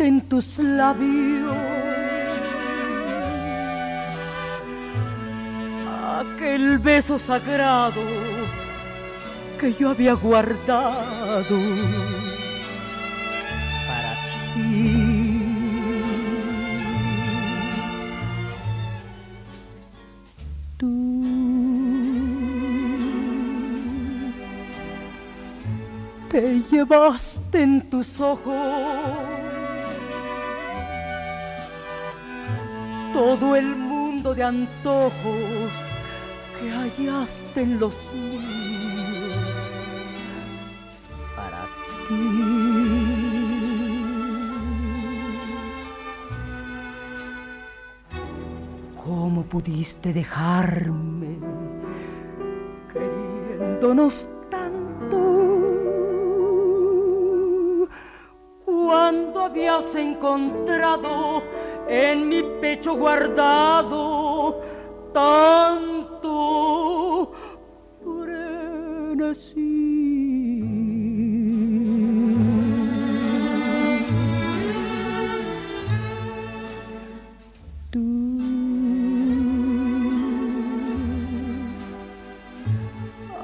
en 0.05 0.21
tus 0.21 0.59
labios 0.59 1.53
aquel 6.21 6.79
beso 6.79 7.19
sagrado 7.19 8.03
que 9.59 9.73
yo 9.73 9.90
había 9.90 10.12
guardado 10.12 11.59
para 13.87 14.14
ti. 14.55 15.14
te 26.31 26.61
llevaste 26.69 27.62
en 27.62 27.81
tus 27.88 28.21
ojos 28.21 29.44
todo 33.25 33.57
el 33.57 33.75
mundo 33.75 34.35
de 34.35 34.43
antojos 34.43 35.73
que 36.61 36.71
hallaste 36.71 37.63
en 37.63 37.81
los 37.81 37.97
míos 38.13 39.35
para 41.35 41.63
ti. 42.07 42.25
¿Cómo 48.95 49.43
pudiste 49.45 50.13
dejarme 50.13 51.39
queriéndonos 52.93 54.29
cuando 58.67 59.41
habías 59.41 59.95
encontrado 59.95 61.43
en 61.88 62.29
mi 62.29 62.42
pecho 62.61 62.97
guardado 62.97 64.61
tanto 65.12 67.33
frenesí. 68.03 69.70
Tú, 77.90 78.01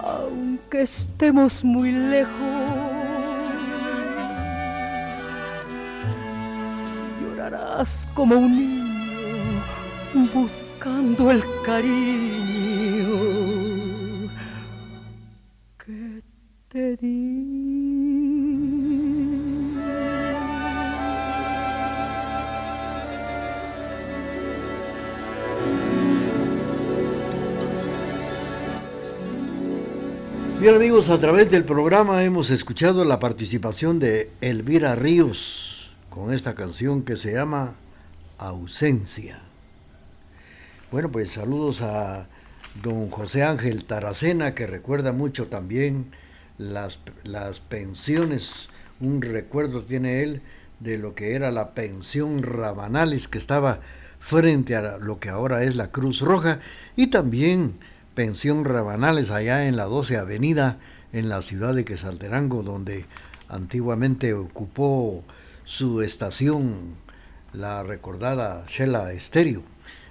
aunque 0.03 0.83
estemos 0.83 1.64
muy 1.64 1.92
lejos, 1.92 2.50
estás 7.83 8.07
como 8.14 8.37
un 8.37 8.53
niño 8.53 9.62
buscando 10.35 11.31
el 11.31 11.43
cariño 11.64 13.09
que 15.79 16.23
te 16.69 16.97
di. 16.97 17.71
Bien 30.61 30.75
amigos, 30.75 31.09
a 31.09 31.19
través 31.19 31.51
del 31.51 31.64
programa 31.64 32.23
hemos 32.25 32.51
escuchado 32.51 33.07
la 33.07 33.19
participación 33.19 33.99
de 33.99 34.31
Elvira 34.43 34.95
Ríos 34.95 35.69
con 36.11 36.35
esta 36.35 36.55
canción 36.55 37.03
que 37.03 37.16
se 37.16 37.33
llama 37.33 37.75
Ausencia. 38.37 39.38
Bueno, 40.90 41.11
pues 41.11 41.31
saludos 41.31 41.83
a 41.83 42.27
don 42.83 43.11
José 43.11 43.44
Ángel 43.44 43.85
Taracena 43.85 44.55
que 44.55 44.66
recuerda 44.66 45.12
mucho 45.12 45.46
también 45.46 46.11
las, 46.59 46.99
las 47.25 47.61
pensiones, 47.61 48.68
un 49.01 49.23
recuerdo 49.23 49.83
tiene 49.83 50.23
él 50.23 50.42
de 50.81 50.99
lo 50.99 51.14
que 51.14 51.35
era 51.35 51.51
la 51.53 51.70
pensión 51.75 52.42
Rabanales 52.42 53.29
que 53.29 53.38
estaba 53.38 53.81
frente 54.18 54.75
a 54.75 54.99
lo 54.99 55.20
que 55.20 55.29
ahora 55.29 55.62
es 55.62 55.77
la 55.77 55.92
Cruz 55.92 56.20
Roja 56.20 56.59
y 56.96 57.07
también 57.07 57.75
pensión 58.14 58.64
Rabanales 58.64 59.31
allá 59.31 59.66
en 59.66 59.77
la 59.77 59.85
12 59.85 60.16
Avenida 60.16 60.79
en 61.12 61.29
la 61.29 61.40
ciudad 61.42 61.75
de 61.75 61.85
Quesalterango 61.85 62.62
donde 62.62 63.05
antiguamente 63.49 64.35
ocupó 64.35 65.23
su 65.70 66.02
estación 66.02 66.96
la 67.52 67.85
recordada 67.85 68.66
Shela 68.68 69.12
Estéreo. 69.12 69.62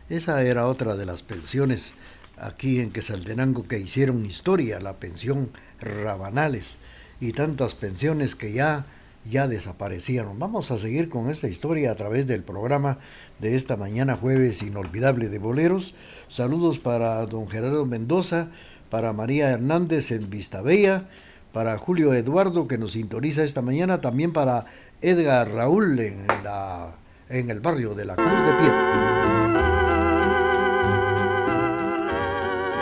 Esa 0.09 0.41
era 0.41 0.67
otra 0.67 0.95
de 0.95 1.05
las 1.05 1.21
pensiones 1.21 1.95
aquí 2.37 2.79
en 2.79 2.91
Quesaltenango 2.91 3.67
que 3.67 3.77
hicieron 3.77 4.25
historia, 4.25 4.79
la 4.79 4.93
pensión 4.93 5.51
Rabanales 5.81 6.77
y 7.19 7.33
tantas 7.33 7.75
pensiones 7.75 8.35
que 8.35 8.53
ya 8.53 8.85
ya 9.29 9.49
desaparecieron. 9.49 10.39
Vamos 10.39 10.71
a 10.71 10.79
seguir 10.79 11.09
con 11.09 11.29
esta 11.29 11.49
historia 11.49 11.91
a 11.91 11.95
través 11.95 12.25
del 12.25 12.41
programa 12.41 12.97
de 13.39 13.57
esta 13.57 13.75
mañana 13.75 14.15
jueves 14.15 14.63
inolvidable 14.63 15.27
de 15.27 15.39
boleros. 15.39 15.93
Saludos 16.29 16.79
para 16.79 17.25
don 17.25 17.49
Gerardo 17.49 17.85
Mendoza, 17.85 18.47
para 18.89 19.11
María 19.11 19.49
Hernández 19.49 20.11
en 20.11 20.29
Vistabella, 20.29 21.09
para 21.51 21.77
Julio 21.77 22.13
Eduardo 22.13 22.65
que 22.65 22.77
nos 22.77 22.93
sintoniza 22.93 23.43
esta 23.43 23.61
mañana, 23.61 23.99
también 23.99 24.31
para 24.31 24.65
Edgar 25.01 25.49
Raúl 25.49 25.97
en, 25.99 26.27
la, 26.43 26.93
en 27.29 27.49
el 27.49 27.61
barrio 27.61 27.95
de 27.95 28.03
la 28.03 28.15
Cruz 28.15 28.27
de 28.27 28.53
Piedra. 28.59 28.89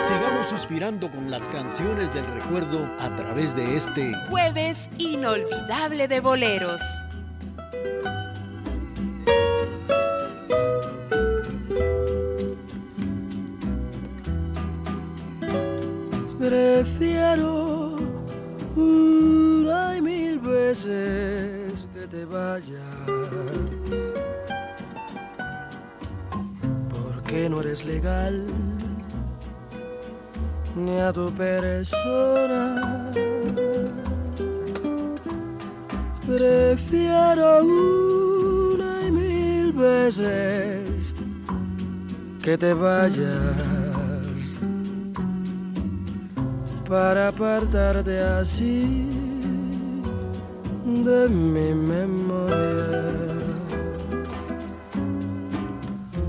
Sigamos 0.02 0.48
suspirando 0.48 1.08
con 1.12 1.30
las 1.30 1.48
canciones 1.48 2.12
del 2.12 2.26
recuerdo 2.26 2.90
a 2.98 3.14
través 3.16 3.54
de 3.54 3.76
este 3.76 4.12
jueves 4.30 4.90
inolvidable 4.98 6.08
de 6.08 6.20
boleros. 6.20 6.80
Prefiero 16.40 17.96
una 18.74 19.96
y 19.96 20.00
mil 20.00 20.40
veces 20.40 21.37
te 22.18 22.24
vayas. 22.24 23.06
Porque 26.92 27.48
no 27.48 27.60
eres 27.60 27.84
legal 27.84 28.46
ni 30.74 30.98
a 30.98 31.12
tu 31.12 31.30
persona. 31.32 33.12
Prefiero 36.26 37.64
una 37.64 39.06
y 39.06 39.10
mil 39.10 39.72
veces 39.72 41.14
que 42.42 42.58
te 42.58 42.74
vayas 42.74 43.28
para 46.88 47.28
apartarte 47.28 48.20
así 48.20 49.17
de 51.04 51.28
mi 51.28 51.74
memoria. 51.74 53.02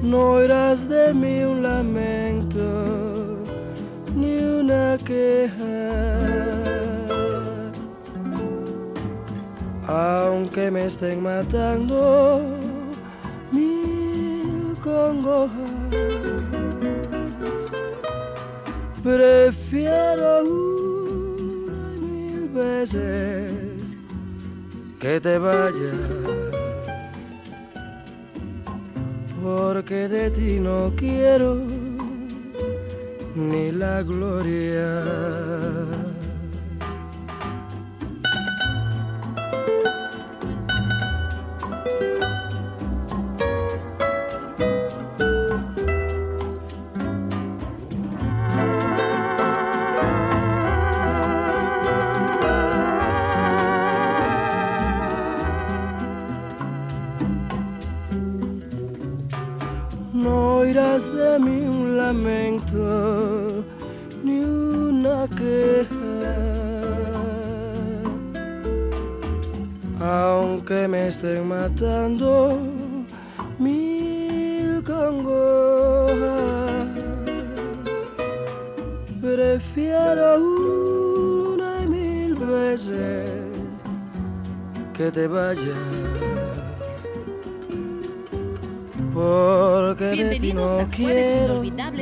No 0.01 0.31
oirás 0.33 0.87
de 0.87 1.13
mí 1.13 1.43
un 1.43 1.61
lamento 1.63 3.45
ni 4.15 4.37
una 4.37 4.97
queja. 4.97 5.79
Aunque 9.87 10.71
me 10.71 10.85
estén 10.85 11.23
matando 11.23 12.41
mil 13.51 14.75
congojas, 14.83 15.51
prefiero 19.03 20.43
una 20.43 21.95
y 21.95 21.99
mil 21.99 22.49
veces 22.49 23.58
que 24.99 25.21
te 25.21 25.37
vayas. 25.37 25.95
Porque 29.41 30.09
de 30.09 30.29
ti 30.29 30.59
no 30.59 30.91
quiero 30.95 31.63
ni 33.35 33.71
la 33.71 34.03
gloria. 34.03 35.98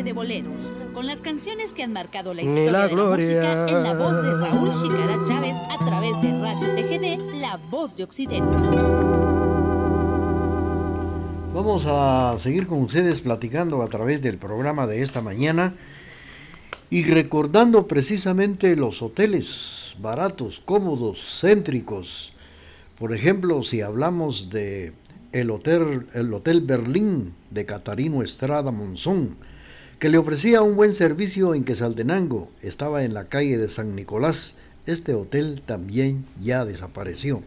De 0.08 0.13
Boleros 0.13 0.72
con 0.93 1.06
las 1.06 1.20
canciones 1.20 1.74
que 1.74 1.84
han 1.84 1.91
marcado 1.91 2.34
la 2.34 2.41
historia 2.41 2.72
la 2.72 2.84
de 2.84 2.88
la 2.88 2.93
gloria. 2.93 3.28
música 3.28 3.67
en 3.67 3.84
la 3.84 3.93
voz 3.93 4.24
de 4.24 4.36
Raúl 4.36 4.72
Chicara 4.72 5.17
Chávez 5.28 5.58
a 5.70 5.86
través 5.86 6.22
de 6.22 6.32
Radio 6.39 6.76
TGD, 6.76 7.36
La 7.41 7.58
Voz 7.58 7.98
de 7.98 8.06
Occidente. 8.06 8.58
Vamos 11.54 11.84
a 11.88 12.38
seguir 12.39 12.67
con 12.67 12.84
ustedes 12.84 13.20
platicando 13.20 13.82
a 13.82 13.89
través 13.89 14.22
del 14.22 14.38
programa 14.38 14.88
de 14.88 15.04
esta 15.04 15.22
mañana 15.22 15.76
y 16.89 17.04
recordando 17.04 17.86
precisamente 17.86 18.78
los 18.78 19.02
hoteles 19.02 19.98
baratos, 20.00 20.62
cómodos, 20.63 21.20
céntricos. 21.41 22.32
Por 22.98 23.13
ejemplo, 23.13 23.62
si 23.62 23.82
hablamos 23.82 24.50
de 24.52 24.93
el 25.34 25.52
hotel, 25.52 26.08
el 26.13 26.34
hotel 26.34 26.62
Berlín 26.62 27.34
de 27.52 27.65
Catarino 27.65 28.24
Estrada 28.24 28.72
Monzón, 28.72 29.36
que 29.99 30.10
le 30.10 30.19
ofrecía 30.19 30.62
un 30.62 30.75
buen 30.75 30.93
servicio 30.93 31.55
en 31.55 31.63
Quesaltenango, 31.63 32.51
estaba 32.62 33.03
en 33.03 33.15
la 33.15 33.25
calle 33.25 33.57
de 33.57 33.67
San 33.67 33.95
Nicolás. 33.95 34.53
Este 34.86 35.15
hotel 35.15 35.63
también 35.65 36.25
ya 36.39 36.65
desapareció. 36.65 37.41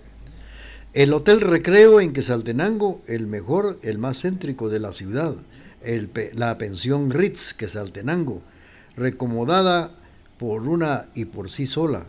El 0.93 1.13
Hotel 1.13 1.41
Recreo 1.41 2.01
en 2.01 2.13
Quesaltenango, 2.13 3.03
el 3.07 3.29
mejor, 3.29 3.79
el 3.83 3.99
más 3.99 4.23
céntrico 4.23 4.69
de 4.69 4.81
la 4.81 4.93
ciudad. 4.93 5.37
La 6.35 6.59
pensión 6.59 7.13
Ritz 7.13 7.55
Quesaltenango, 7.55 8.43
recomodada 8.97 9.93
por 10.37 10.67
una 10.67 11.07
y 11.15 11.27
por 11.27 11.51
sí 11.51 11.67
sola. 11.67 12.07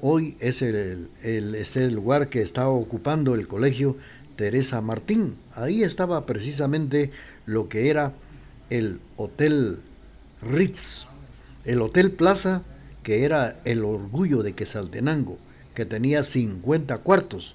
Hoy 0.00 0.36
es 0.40 0.60
el, 0.60 1.08
el, 1.22 1.54
este 1.54 1.84
el 1.84 1.94
lugar 1.94 2.28
que 2.28 2.42
está 2.42 2.68
ocupando 2.68 3.36
el 3.36 3.46
colegio 3.46 3.96
Teresa 4.34 4.80
Martín. 4.80 5.36
Ahí 5.52 5.84
estaba 5.84 6.26
precisamente 6.26 7.12
lo 7.46 7.68
que 7.68 7.90
era 7.90 8.12
el 8.70 9.00
Hotel 9.16 9.80
Ritz, 10.42 11.06
el 11.64 11.80
Hotel 11.82 12.10
Plaza, 12.10 12.62
que 13.02 13.24
era 13.24 13.60
el 13.64 13.84
orgullo 13.84 14.42
de 14.42 14.52
Quesaltenango, 14.52 15.38
que 15.74 15.84
tenía 15.84 16.22
50 16.22 16.98
cuartos. 16.98 17.54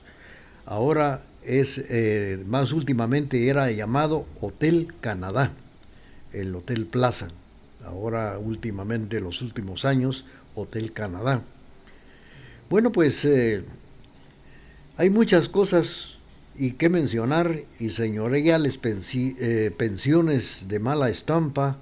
Ahora 0.66 1.22
es, 1.44 1.78
eh, 1.78 2.44
más 2.48 2.72
últimamente 2.72 3.50
era 3.50 3.70
llamado 3.72 4.26
Hotel 4.42 4.94
Canadá, 5.02 5.52
el 6.32 6.56
Hotel 6.56 6.86
Plaza. 6.86 7.30
Ahora 7.84 8.40
últimamente, 8.40 9.20
los 9.20 9.42
últimos 9.42 9.86
años, 9.86 10.26
Hotel 10.56 10.94
Canadá. 10.94 11.42
Bueno, 12.70 12.92
pues 12.92 13.26
eh, 13.26 13.64
hay 14.98 15.10
muchas 15.10 15.50
cosas 15.50 16.13
y 16.56 16.74
que 16.74 16.90
mencionar 16.90 17.62
y 17.80 17.90
señoriales 17.92 18.80
eh, 18.84 19.72
pensiones 19.76 20.66
de 20.68 20.80
mala 20.80 21.10
estampa, 21.10 21.78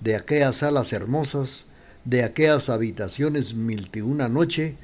de 0.00 0.16
aquellas 0.16 0.56
salas 0.56 0.92
hermosas, 0.92 1.64
de 2.04 2.24
aquellas 2.24 2.68
habitaciones 2.68 3.54
mil 3.54 3.90
y 3.92 4.00
una 4.00 4.28
noche, 4.28 4.76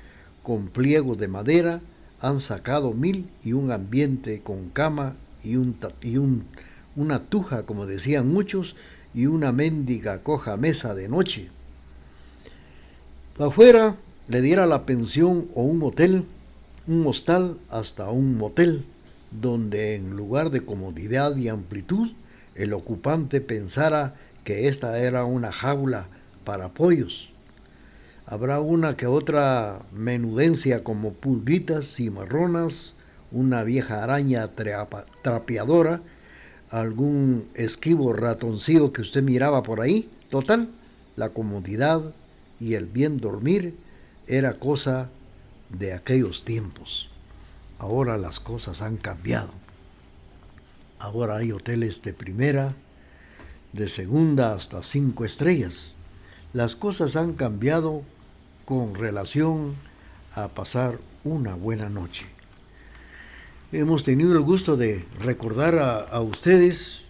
con 0.42 0.68
pliegos 0.68 1.18
de 1.18 1.28
madera, 1.28 1.80
han 2.20 2.40
sacado 2.40 2.92
mil 2.92 3.28
y 3.42 3.52
un 3.52 3.70
ambiente 3.70 4.40
con 4.40 4.70
cama 4.70 5.16
y, 5.42 5.56
un, 5.56 5.76
y 6.00 6.16
un, 6.16 6.44
una 6.94 7.24
tuja, 7.24 7.64
como 7.64 7.86
decían 7.86 8.28
muchos, 8.28 8.76
y 9.14 9.26
una 9.26 9.52
mendiga 9.52 10.22
coja 10.22 10.56
mesa 10.56 10.94
de 10.94 11.08
noche. 11.08 11.48
Afuera 13.38 13.96
le 14.28 14.40
diera 14.40 14.66
la 14.66 14.86
pensión 14.86 15.48
o 15.54 15.62
un 15.62 15.82
hotel, 15.82 16.24
un 16.86 17.06
hostal 17.06 17.58
hasta 17.70 18.10
un 18.10 18.36
motel, 18.36 18.84
donde 19.30 19.94
en 19.94 20.10
lugar 20.16 20.50
de 20.50 20.60
comodidad 20.60 21.36
y 21.36 21.48
amplitud, 21.48 22.12
el 22.54 22.72
ocupante 22.72 23.40
pensara 23.40 24.14
que 24.44 24.68
esta 24.68 24.98
era 24.98 25.24
una 25.24 25.52
jaula 25.52 26.08
para 26.44 26.72
pollos. 26.72 27.30
Habrá 28.24 28.60
una 28.60 28.96
que 28.96 29.06
otra 29.06 29.82
menudencia 29.92 30.82
como 30.82 31.12
pulguitas 31.12 32.00
y 32.00 32.10
marronas, 32.10 32.94
una 33.30 33.62
vieja 33.64 34.02
araña 34.02 34.50
trapeadora, 35.22 36.00
algún 36.70 37.48
esquivo 37.54 38.12
ratoncillo 38.12 38.92
que 38.92 39.02
usted 39.02 39.22
miraba 39.22 39.62
por 39.62 39.80
ahí. 39.80 40.10
Total, 40.30 40.70
la 41.14 41.30
comodidad 41.30 42.14
y 42.58 42.74
el 42.74 42.86
bien 42.86 43.18
dormir 43.18 43.76
era 44.26 44.54
cosa 44.54 45.10
de 45.70 45.92
aquellos 45.92 46.44
tiempos. 46.44 47.08
Ahora 47.78 48.16
las 48.16 48.40
cosas 48.40 48.82
han 48.82 48.96
cambiado. 48.96 49.52
Ahora 50.98 51.36
hay 51.36 51.52
hoteles 51.52 52.02
de 52.02 52.14
primera, 52.14 52.74
de 53.72 53.88
segunda 53.88 54.54
hasta 54.54 54.82
cinco 54.82 55.24
estrellas. 55.24 55.92
Las 56.52 56.74
cosas 56.74 57.16
han 57.16 57.34
cambiado 57.34 58.02
con 58.64 58.94
relación 58.94 59.74
a 60.34 60.48
pasar 60.48 60.98
una 61.24 61.54
buena 61.54 61.90
noche. 61.90 62.26
Hemos 63.72 64.04
tenido 64.04 64.32
el 64.32 64.40
gusto 64.40 64.76
de 64.76 65.04
recordar 65.20 65.78
a, 65.78 66.20
ustedes 66.20 67.02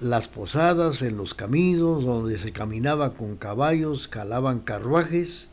las 0.00 0.28
posadas 0.28 1.02
en 1.02 1.18
los 1.18 1.34
caminos 1.34 2.04
donde 2.04 2.38
se 2.38 2.52
caminaba 2.52 3.12
con 3.12 3.36
caballos, 3.36 4.08
calaban 4.08 4.60
carruajes 4.60 5.49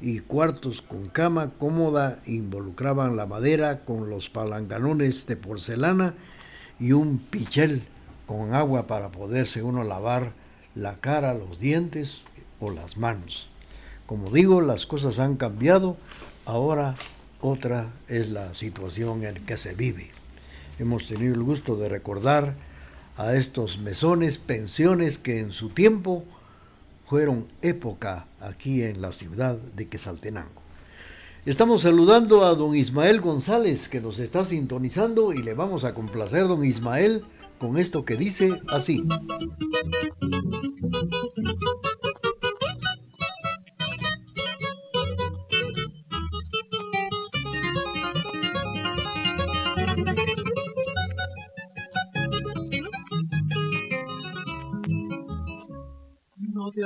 y 0.00 0.20
cuartos 0.20 0.82
con 0.82 1.08
cama 1.08 1.50
cómoda 1.58 2.20
involucraban 2.26 3.16
la 3.16 3.26
madera 3.26 3.84
con 3.84 4.10
los 4.10 4.30
palanganones 4.30 5.26
de 5.26 5.36
porcelana 5.36 6.14
y 6.78 6.92
un 6.92 7.18
pichel 7.18 7.82
con 8.26 8.54
agua 8.54 8.86
para 8.86 9.10
poderse 9.10 9.62
uno 9.62 9.82
lavar 9.84 10.32
la 10.74 10.96
cara, 10.96 11.34
los 11.34 11.58
dientes 11.58 12.22
o 12.60 12.70
las 12.70 12.96
manos. 12.96 13.48
Como 14.06 14.30
digo, 14.30 14.60
las 14.60 14.86
cosas 14.86 15.18
han 15.18 15.36
cambiado, 15.36 15.96
ahora 16.44 16.94
otra 17.40 17.92
es 18.06 18.30
la 18.30 18.54
situación 18.54 19.24
en 19.24 19.34
que 19.44 19.58
se 19.58 19.74
vive. 19.74 20.10
Hemos 20.78 21.06
tenido 21.06 21.34
el 21.34 21.42
gusto 21.42 21.76
de 21.76 21.88
recordar 21.88 22.54
a 23.16 23.34
estos 23.34 23.78
mesones, 23.78 24.38
pensiones 24.38 25.18
que 25.18 25.40
en 25.40 25.50
su 25.50 25.70
tiempo 25.70 26.24
fueron 27.08 27.46
época 27.62 28.26
aquí 28.38 28.82
en 28.82 29.00
la 29.00 29.12
ciudad 29.12 29.56
de 29.56 29.88
Quesaltenango. 29.88 30.60
Estamos 31.46 31.82
saludando 31.82 32.44
a 32.44 32.54
don 32.54 32.76
Ismael 32.76 33.22
González 33.22 33.88
que 33.88 34.02
nos 34.02 34.18
está 34.18 34.44
sintonizando 34.44 35.32
y 35.32 35.42
le 35.42 35.54
vamos 35.54 35.84
a 35.84 35.94
complacer, 35.94 36.46
don 36.46 36.62
Ismael, 36.62 37.24
con 37.58 37.78
esto 37.78 38.04
que 38.04 38.16
dice 38.16 38.60
así. 38.68 39.02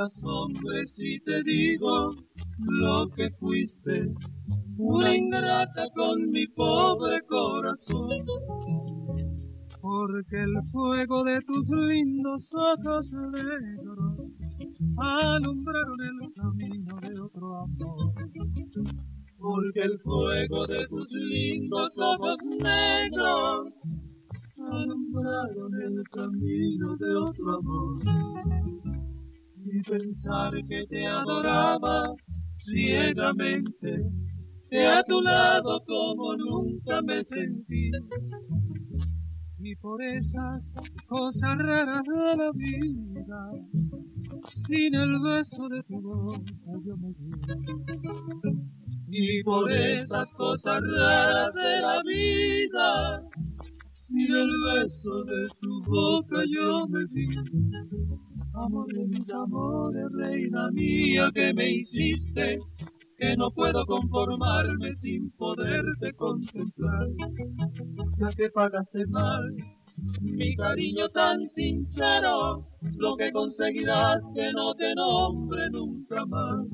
Asombres 0.05 0.97
si 0.97 1.21
te 1.21 1.43
digo 1.43 2.15
lo 2.59 3.09
que 3.11 3.31
fuiste, 3.38 4.12
una 4.77 5.15
ingrata 5.15 5.88
con 5.95 6.31
mi 6.31 6.47
pobre 6.49 7.21
corazón 7.23 8.25
porque 9.83 10.41
el 10.41 10.55
fuego 10.71 11.25
de 11.25 11.41
tus 11.43 11.69
lindos 11.69 12.53
ojos 12.55 13.12
negros 13.12 14.38
alumbraron 14.97 16.01
el 16.01 16.33
camino 16.35 16.97
de 17.01 17.21
otro 17.21 17.62
amor. 17.62 18.15
Porque 19.38 19.81
el 19.81 19.99
fuego 19.99 20.67
de 20.69 20.87
tus 20.87 21.12
lindos 21.12 21.99
ojos 21.99 22.38
negros 22.61 23.73
alumbraron 24.71 25.83
el 25.83 26.03
camino 26.11 26.97
de 26.97 27.17
otro 27.17 27.59
amor. 27.59 29.12
Y 29.64 29.83
pensar 29.83 30.53
que 30.68 30.87
te 30.87 31.07
adoraba 31.07 32.14
ciegamente, 32.57 34.05
a 34.88 35.03
tu 35.05 35.20
lado 35.20 35.83
como 35.87 36.37
nunca 36.37 37.03
me 37.03 37.22
sentí 37.22 37.90
y 39.64 39.77
por 39.77 40.03
esas 40.03 40.75
cosas 41.07 41.57
raras 41.57 42.03
de 42.03 42.37
la 42.37 42.51
vida, 42.53 43.53
sin 44.48 44.94
el 44.94 45.20
beso 45.20 45.68
de 45.68 45.83
tu 45.85 46.01
boca 46.01 46.42
yo 46.85 46.96
me 46.96 47.14
vi. 47.16 47.31
Y 49.09 49.42
por 49.44 49.70
esas 49.70 50.33
cosas 50.33 50.83
raras 50.83 51.55
de 51.55 51.81
la 51.81 52.03
vida, 52.03 53.22
sin 53.92 54.35
el 54.35 54.51
beso 54.75 55.25
de 55.25 55.48
tu 55.61 55.83
boca 55.85 56.42
yo 56.51 56.88
me 56.88 57.05
vi. 57.07 57.27
Amor 58.55 58.87
de 58.93 59.07
mis 59.07 59.33
amores, 59.33 60.05
reina 60.12 60.71
mía, 60.73 61.31
que 61.35 61.55
me 61.55 61.71
hiciste 61.71 62.59
que 63.17 63.37
no 63.37 63.51
puedo 63.51 63.87
conformarme 63.87 64.95
sin 64.95 65.31
poderte 65.31 66.12
contemplar. 66.15 67.09
Ya 68.19 68.31
que 68.31 68.51
pagaste 68.51 69.07
mal 69.07 69.57
mi 70.21 70.57
cariño 70.57 71.09
tan 71.09 71.47
sincero, 71.47 72.69
lo 72.99 73.17
que 73.17 73.31
conseguirás 73.33 74.31
que 74.35 74.53
no 74.53 74.75
te 74.75 74.95
nombre 74.95 75.71
nunca 75.71 76.25
más. 76.27 76.67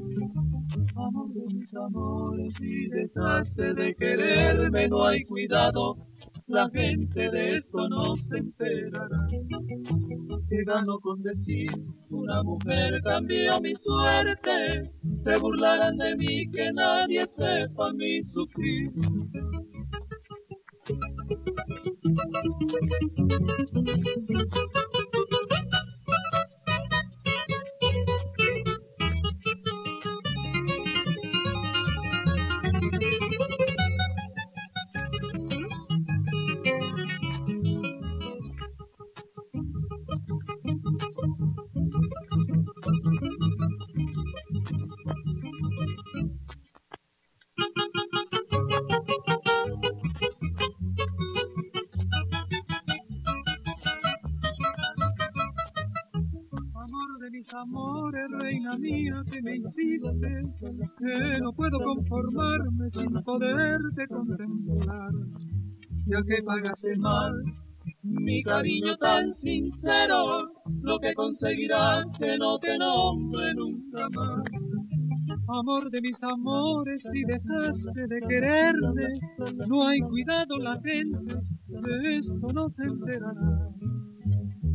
Amor 0.94 1.32
de 1.32 1.54
mis 1.54 1.74
amores, 1.74 2.54
si 2.54 2.88
dejaste 2.88 3.74
de 3.74 3.94
quererme, 3.94 4.88
no 4.88 5.04
hay 5.04 5.24
cuidado, 5.24 5.96
la 6.48 6.68
gente 6.70 7.30
de 7.30 7.56
esto 7.56 7.88
no 7.88 8.16
se 8.16 8.38
enterará. 8.38 9.28
Que 10.48 10.64
gano 10.64 10.98
con 11.00 11.22
decir, 11.22 11.70
una 12.08 12.42
mujer 12.42 13.00
cambió 13.02 13.60
mi 13.60 13.74
suerte, 13.74 14.90
se 15.18 15.36
burlarán 15.36 15.96
de 15.96 16.16
mí 16.16 16.50
que 16.50 16.72
nadie 16.72 17.26
sepa 17.26 17.92
mi 17.92 18.22
sufrir. 18.22 18.92
Sin 62.88 63.12
poderte 63.22 64.06
contemplar, 64.08 65.10
ya 66.06 66.22
que 66.22 66.42
pagaste 66.42 66.96
mal 66.96 67.32
mi 68.02 68.42
cariño 68.42 68.96
tan 68.96 69.32
sincero, 69.32 70.50
lo 70.82 70.98
que 70.98 71.14
conseguirás 71.14 72.16
que 72.18 72.38
no 72.38 72.58
te 72.58 72.78
nombre 72.78 73.54
nunca 73.54 74.08
más. 74.10 74.42
Amor 75.48 75.90
de 75.90 76.00
mis 76.00 76.22
amores, 76.22 77.02
si 77.10 77.24
dejaste 77.24 78.06
de 78.06 78.20
quererte, 78.28 79.08
no 79.66 79.86
hay 79.86 80.00
cuidado 80.00 80.58
la 80.58 80.80
gente, 80.80 81.40
de 81.66 82.16
esto 82.16 82.52
no 82.52 82.68
se 82.68 82.84
enterará. 82.84 83.70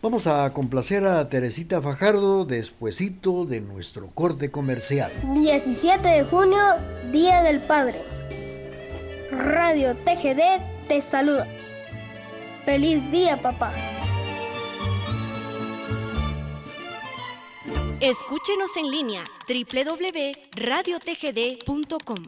Vamos 0.00 0.28
a 0.28 0.52
complacer 0.52 1.04
a 1.06 1.28
Teresita 1.28 1.82
Fajardo 1.82 2.44
despuesito 2.44 3.44
de 3.44 3.60
nuestro 3.60 4.06
corte 4.08 4.48
comercial. 4.50 5.10
17 5.34 6.06
de 6.06 6.24
junio, 6.24 6.58
Día 7.10 7.42
del 7.42 7.60
Padre. 7.60 8.00
Radio 9.32 9.96
TGD 9.96 10.86
te 10.86 11.00
saluda. 11.00 11.46
Feliz 12.64 13.10
día, 13.10 13.38
papá. 13.38 13.72
Escúchenos 18.00 18.76
en 18.76 18.90
línea 18.92 19.24
www.radiotgd.com. 19.48 22.26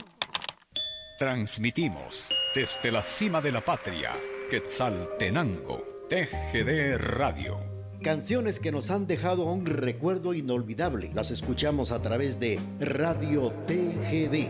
Transmitimos 1.16 2.34
desde 2.54 2.90
la 2.90 3.04
cima 3.04 3.40
de 3.40 3.52
la 3.52 3.60
patria, 3.60 4.10
Quetzaltenango, 4.50 5.84
TGD 6.11 6.98
Radio. 6.98 7.61
Canciones 8.02 8.58
que 8.58 8.72
nos 8.72 8.90
han 8.90 9.06
dejado 9.06 9.44
un 9.44 9.64
recuerdo 9.64 10.34
inolvidable. 10.34 11.12
Las 11.14 11.30
escuchamos 11.30 11.92
a 11.92 12.02
través 12.02 12.40
de 12.40 12.58
Radio 12.80 13.52
TGD. 13.68 14.48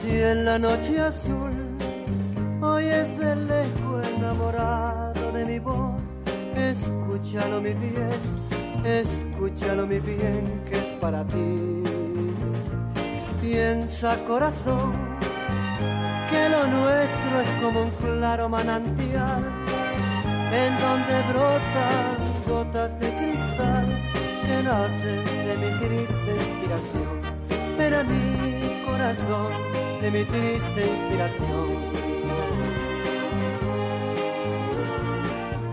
Si 0.00 0.10
en 0.10 0.44
la 0.44 0.58
noche 0.58 0.98
azul 0.98 1.52
hoy 2.60 2.86
es 2.86 3.20
el 3.20 3.46
lejos 3.46 4.08
enamorado 4.08 5.30
de 5.30 5.44
mi 5.44 5.60
voz, 5.60 6.02
escúchalo 6.56 7.60
mi 7.60 7.72
bien, 7.72 8.10
escúchalo 8.84 9.86
mi 9.86 10.00
bien, 10.00 10.64
que 10.68 10.76
es 10.76 10.98
para 11.00 11.24
ti. 11.24 11.54
Piensa 13.40 14.16
corazón, 14.24 15.11
nuestro 16.48 17.40
es 17.40 17.62
como 17.62 17.82
un 17.82 17.90
claro 17.90 18.48
manantial, 18.48 19.42
en 20.52 20.72
donde 20.80 21.22
brotan 21.30 22.32
gotas 22.48 22.98
de 22.98 23.08
cristal 23.08 23.86
que 24.42 24.62
nacen 24.62 25.24
de 25.46 25.54
mi 25.62 25.70
triste 25.80 26.30
inspiración, 26.40 27.20
pero 27.76 28.04
mi 28.04 28.84
corazón, 28.84 29.52
de 30.00 30.10
mi 30.10 30.24
triste 30.24 30.80
inspiración. 30.94 31.92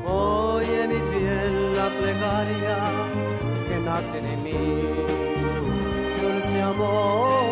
Oye 0.06 0.88
mi 0.88 1.00
piel 1.12 1.76
la 1.76 1.90
plegaria 2.00 2.78
que 3.68 3.78
nace 3.80 4.22
de 4.22 4.38
mí, 4.38 4.62
dulce 6.22 6.62
amor, 6.62 7.49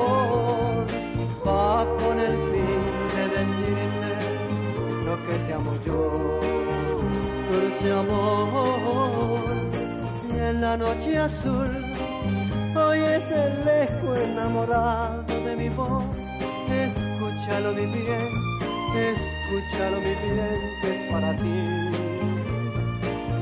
que 5.27 5.37
te 5.39 5.53
amo 5.53 5.73
yo, 5.85 6.39
dulce 7.51 7.91
amor, 7.91 9.41
si 10.21 10.39
en 10.39 10.61
la 10.61 10.77
noche 10.77 11.17
azul 11.17 11.85
oyes 12.75 13.23
el 13.31 13.65
lejos 13.65 14.19
enamorado 14.19 15.43
de 15.45 15.55
mi 15.57 15.69
voz, 15.69 16.15
escúchalo 16.69 17.73
mi 17.73 17.85
bien, 17.87 18.29
escúchalo 19.11 19.97
mi 19.97 20.13
bien, 20.23 20.59
que 20.81 20.89
es 20.95 21.11
para 21.11 21.35
ti. 21.35 21.59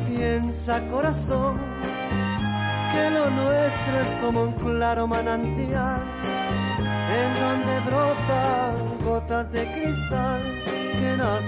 Piensa 0.10 0.82
corazón 0.90 1.54
que 2.94 3.10
lo 3.12 3.30
nuestro 3.30 3.94
es 4.02 4.12
como 4.22 4.42
un 4.44 4.54
claro 4.54 5.06
manantial 5.06 6.02
en 7.22 7.30
donde 7.42 7.80
brotan 7.86 8.74
gotas 9.06 9.52
de 9.52 9.72
cristal 9.74 10.25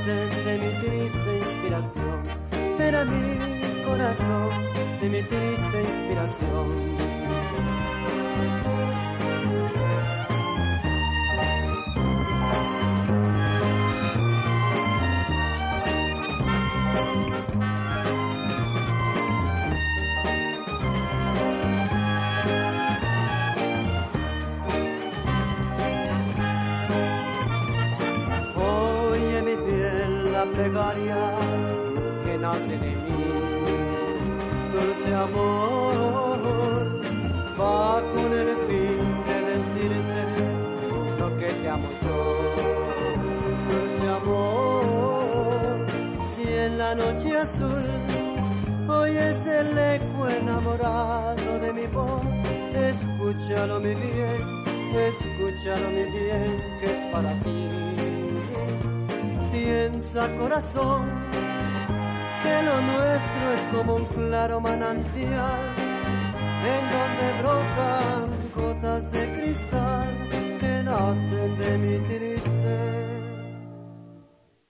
de 0.07 0.57
mi 0.57 0.71
triste 0.79 1.37
inspiración, 1.37 2.23
pero 2.77 3.03
mi 3.03 3.83
corazón 3.83 4.49
de 5.01 5.09
mi 5.09 5.21
triste 5.21 5.79
inspiración. 5.81 6.96
Escúchalo 53.37 53.79
mi 53.79 53.93
bien, 53.93 54.65
escúchalo 54.95 55.89
mi 55.89 56.03
bien, 56.11 56.57
que 56.79 56.85
es 56.85 57.11
para 57.11 57.33
ti 57.41 57.67
piensa 59.51 60.29
corazón 60.37 61.01
que 62.43 62.63
lo 62.63 62.81
nuestro 62.81 63.53
es 63.53 63.61
como 63.75 63.95
un 63.95 64.05
claro 64.05 64.59
manantial 64.59 65.75
en 66.75 66.89
donde 66.93 67.25
brotan 67.41 68.23
gotas 68.55 69.11
de 69.11 69.33
cristal 69.35 70.07
que 70.59 70.83
nacen 70.83 71.57
de 71.57 71.77
mi 71.77 71.97
triste 72.07 72.75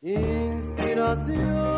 inspiración. 0.01 1.76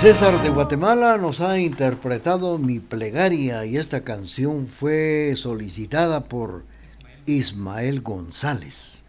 César 0.00 0.42
de 0.42 0.48
Guatemala 0.48 1.18
nos 1.18 1.42
ha 1.42 1.58
interpretado 1.58 2.56
Mi 2.56 2.78
plegaria 2.78 3.66
y 3.66 3.76
esta 3.76 4.02
canción 4.02 4.66
fue 4.66 5.34
solicitada 5.36 6.24
por 6.24 6.64
Ismael 7.26 8.00
González. 8.00 9.02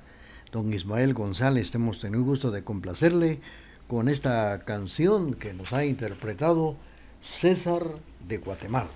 Don 0.51 0.73
Ismael 0.73 1.13
González, 1.13 1.73
hemos 1.75 1.99
tenido 1.99 2.25
gusto 2.25 2.51
de 2.51 2.65
complacerle 2.65 3.39
con 3.87 4.09
esta 4.09 4.59
canción 4.65 5.33
que 5.33 5.53
nos 5.53 5.71
ha 5.71 5.85
interpretado 5.85 6.75
César 7.21 7.83
de 8.27 8.39
Guatemala. 8.39 8.89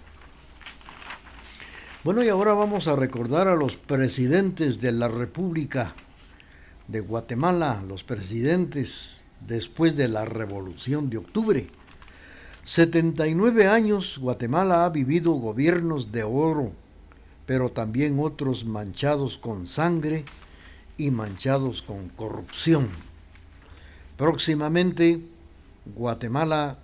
Bueno, 2.04 2.26
y 2.26 2.28
ahora 2.28 2.52
vamos 2.52 2.90
a 2.90 2.98
recordar 2.98 3.48
a 3.48 3.56
los 3.56 3.78
presidentes 3.78 4.82
de 4.82 4.92
la 4.92 5.08
República 5.08 5.94
de 6.90 7.00
Guatemala, 7.00 7.82
los 7.88 8.04
presidentes 8.04 9.22
después 9.48 9.96
de 9.96 10.10
la 10.10 10.26
Revolución 10.26 11.10
de 11.10 11.20
Octubre. 11.20 11.68
79 12.66 13.68
años 13.68 14.18
Guatemala 14.18 14.86
ha 14.86 14.90
vivido 14.90 15.34
gobiernos 15.34 16.12
de 16.12 16.24
oro, 16.24 16.72
pero 17.46 17.70
también 17.70 18.18
otros 18.20 18.66
manchados 18.66 19.38
con 19.38 19.68
sangre 19.68 20.26
y 20.98 21.12
manchados 21.12 21.84
con 21.84 22.10
corrupción. 22.10 22.90
Próximamente 24.18 25.22
Guatemala, 25.96 26.80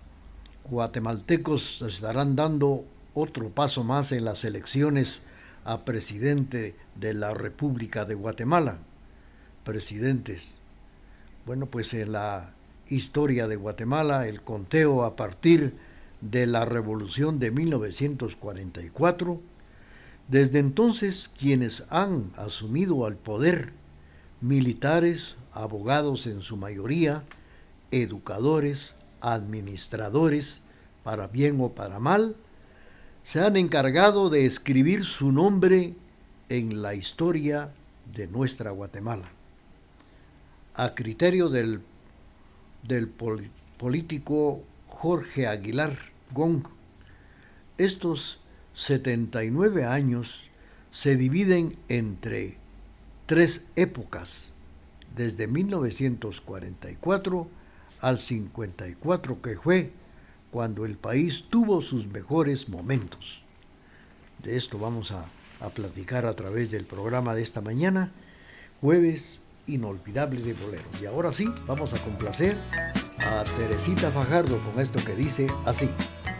guatemaltecos 0.69 1.81
estarán 1.81 2.35
dando 2.35 2.85
otro 3.15 3.49
paso 3.49 3.83
más 3.83 4.11
en 4.11 4.23
las 4.23 4.43
elecciones 4.43 5.21
a 5.65 5.83
presidente 5.83 6.75
de 6.93 7.15
la 7.15 7.33
República 7.33 8.05
de 8.05 8.13
Guatemala. 8.13 8.77
Presidentes. 9.63 10.49
Bueno, 11.47 11.65
pues 11.65 11.91
en 11.95 12.11
la 12.11 12.53
historia 12.91 13.47
de 13.47 13.55
Guatemala, 13.55 14.27
el 14.27 14.41
conteo 14.41 15.03
a 15.03 15.15
partir 15.15 15.73
de 16.21 16.45
la 16.45 16.65
revolución 16.65 17.39
de 17.39 17.51
1944. 17.51 19.41
Desde 20.27 20.59
entonces, 20.59 21.31
quienes 21.39 21.83
han 21.89 22.31
asumido 22.35 23.05
al 23.05 23.15
poder, 23.15 23.73
militares, 24.39 25.35
abogados 25.51 26.27
en 26.27 26.41
su 26.41 26.57
mayoría, 26.57 27.23
educadores, 27.91 28.93
administradores, 29.21 30.61
para 31.03 31.27
bien 31.27 31.59
o 31.59 31.69
para 31.69 31.99
mal, 31.99 32.35
se 33.23 33.39
han 33.41 33.57
encargado 33.57 34.29
de 34.29 34.45
escribir 34.45 35.05
su 35.05 35.31
nombre 35.31 35.95
en 36.49 36.81
la 36.81 36.95
historia 36.95 37.71
de 38.13 38.27
nuestra 38.27 38.71
Guatemala. 38.71 39.29
A 40.73 40.95
criterio 40.95 41.49
del 41.49 41.81
del 42.83 43.09
político 43.77 44.61
Jorge 44.87 45.47
Aguilar 45.47 45.97
Gong. 46.33 46.63
Estos 47.77 48.39
79 48.73 49.85
años 49.85 50.45
se 50.91 51.15
dividen 51.15 51.77
entre 51.89 52.57
tres 53.25 53.63
épocas, 53.75 54.51
desde 55.15 55.47
1944 55.47 57.47
al 58.01 58.19
54 58.19 59.41
que 59.41 59.55
fue 59.55 59.91
cuando 60.51 60.85
el 60.85 60.97
país 60.97 61.45
tuvo 61.49 61.81
sus 61.81 62.05
mejores 62.07 62.69
momentos. 62.69 63.41
De 64.43 64.57
esto 64.57 64.77
vamos 64.79 65.11
a, 65.11 65.25
a 65.59 65.69
platicar 65.69 66.25
a 66.25 66.35
través 66.35 66.71
del 66.71 66.85
programa 66.85 67.35
de 67.35 67.43
esta 67.43 67.61
mañana, 67.61 68.11
jueves 68.81 69.39
inolvidable 69.73 70.41
de 70.41 70.53
boleros. 70.53 71.01
Y 71.01 71.05
ahora 71.05 71.33
sí, 71.33 71.51
vamos 71.65 71.93
a 71.93 71.97
complacer 71.99 72.55
a 73.17 73.43
Teresita 73.57 74.11
Fajardo 74.11 74.57
con 74.59 74.81
esto 74.81 74.99
que 75.05 75.15
dice 75.15 75.47
así. 75.65 75.89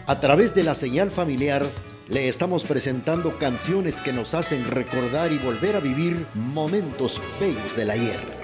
A 0.06 0.20
través 0.20 0.54
de 0.54 0.62
la 0.64 0.74
señal 0.74 1.10
familiar 1.10 1.64
le 2.08 2.28
estamos 2.28 2.64
presentando 2.64 3.38
canciones 3.38 4.00
que 4.00 4.12
nos 4.12 4.34
hacen 4.34 4.66
recordar 4.66 5.32
y 5.32 5.38
volver 5.38 5.76
a 5.76 5.80
vivir 5.80 6.26
momentos 6.34 7.20
bellos 7.40 7.76
del 7.76 7.90
ayer. 7.90 8.41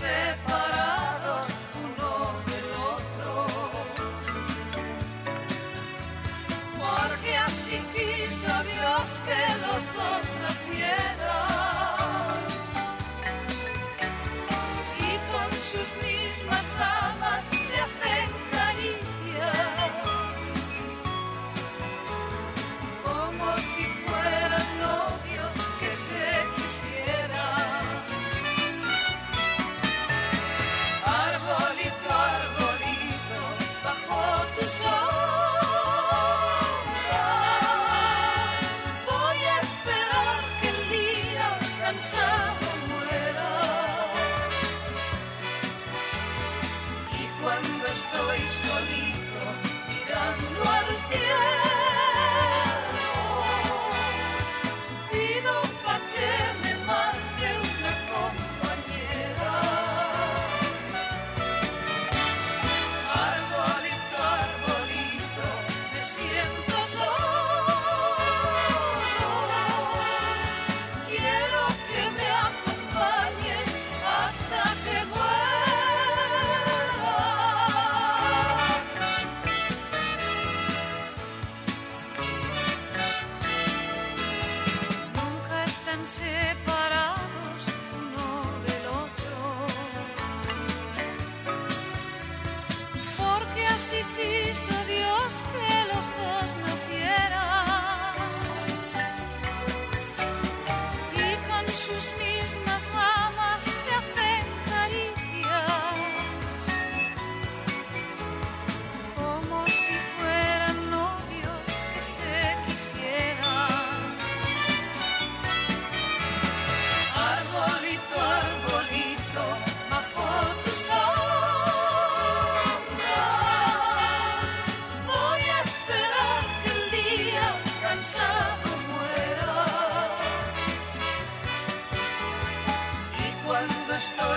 Nunca 0.00 0.47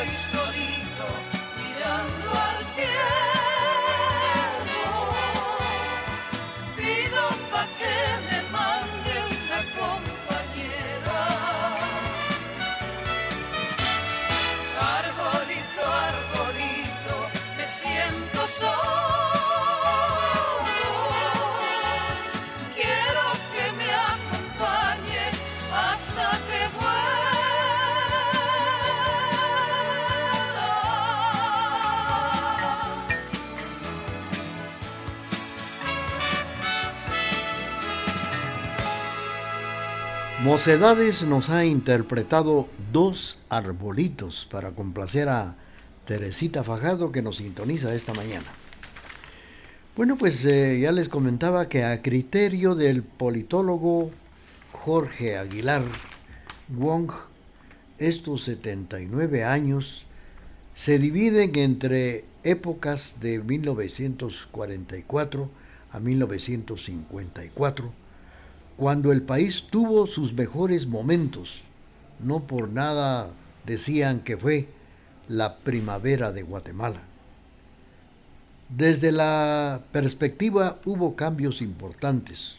estoy 0.09 0.40
Mocedades 40.51 41.23
nos 41.23 41.49
ha 41.49 41.63
interpretado 41.63 42.67
dos 42.91 43.41
arbolitos 43.47 44.45
para 44.51 44.71
complacer 44.71 45.29
a 45.29 45.55
Teresita 46.03 46.61
Fajado 46.61 47.13
que 47.13 47.21
nos 47.21 47.37
sintoniza 47.37 47.95
esta 47.95 48.13
mañana. 48.13 48.47
Bueno, 49.95 50.17
pues 50.17 50.43
eh, 50.43 50.77
ya 50.81 50.91
les 50.91 51.07
comentaba 51.07 51.69
que 51.69 51.85
a 51.85 52.01
criterio 52.01 52.75
del 52.75 53.01
politólogo 53.01 54.11
Jorge 54.73 55.37
Aguilar 55.37 55.83
Wong, 56.67 57.09
estos 57.97 58.43
79 58.43 59.45
años 59.45 60.05
se 60.75 60.99
dividen 60.99 61.53
entre 61.55 62.25
épocas 62.43 63.21
de 63.21 63.39
1944 63.39 65.49
a 65.93 65.99
1954, 66.01 68.00
cuando 68.81 69.11
el 69.11 69.21
país 69.21 69.65
tuvo 69.69 70.07
sus 70.07 70.33
mejores 70.33 70.87
momentos. 70.87 71.61
No 72.19 72.47
por 72.47 72.67
nada 72.67 73.29
decían 73.63 74.21
que 74.21 74.37
fue 74.37 74.69
la 75.27 75.57
primavera 75.57 76.31
de 76.31 76.41
Guatemala. 76.41 77.03
Desde 78.69 79.11
la 79.11 79.83
perspectiva 79.91 80.79
hubo 80.83 81.15
cambios 81.15 81.61
importantes, 81.61 82.55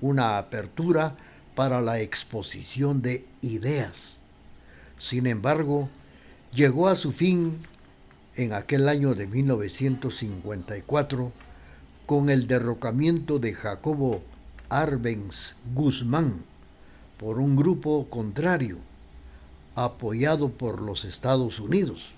una 0.00 0.38
apertura 0.38 1.14
para 1.54 1.82
la 1.82 2.00
exposición 2.00 3.02
de 3.02 3.26
ideas. 3.42 4.16
Sin 4.98 5.26
embargo, 5.26 5.90
llegó 6.54 6.88
a 6.88 6.96
su 6.96 7.12
fin 7.12 7.58
en 8.34 8.54
aquel 8.54 8.88
año 8.88 9.14
de 9.14 9.26
1954 9.26 11.32
con 12.06 12.30
el 12.30 12.46
derrocamiento 12.46 13.38
de 13.38 13.52
Jacobo 13.52 14.22
Arbenz 14.68 15.54
Guzmán 15.74 16.44
por 17.18 17.38
un 17.38 17.56
grupo 17.56 18.06
contrario, 18.10 18.78
apoyado 19.74 20.50
por 20.50 20.82
los 20.82 21.04
Estados 21.04 21.58
Unidos, 21.60 22.10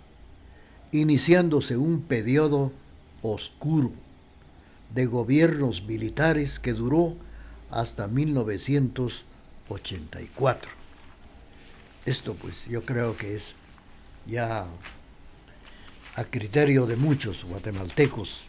iniciándose 0.93 1.77
un 1.77 2.01
periodo 2.03 2.73
oscuro 3.23 3.93
de 4.95 5.07
gobiernos 5.07 5.83
militares 5.83 6.59
que 6.59 6.73
duró 6.73 7.15
hasta 7.71 8.09
1984. 8.09 10.73
Esto 12.07 12.35
pues 12.35 12.67
yo 12.67 12.83
creo 12.83 13.17
que 13.17 13.37
es 13.37 13.53
ya 14.27 14.67
a 16.15 16.25
criterio 16.25 16.87
de 16.87 16.97
muchos 16.97 17.45
guatemaltecos. 17.45 18.48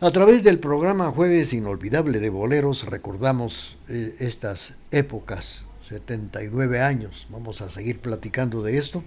A 0.00 0.10
través 0.10 0.42
del 0.42 0.58
programa 0.58 1.10
Jueves 1.10 1.52
Inolvidable 1.52 2.18
de 2.18 2.28
Boleros 2.28 2.84
recordamos 2.86 3.78
eh, 3.88 4.16
estas 4.18 4.74
épocas, 4.90 5.62
79 5.88 6.80
años, 6.80 7.26
vamos 7.30 7.60
a 7.62 7.70
seguir 7.70 8.00
platicando 8.00 8.62
de 8.62 8.78
esto 8.78 9.04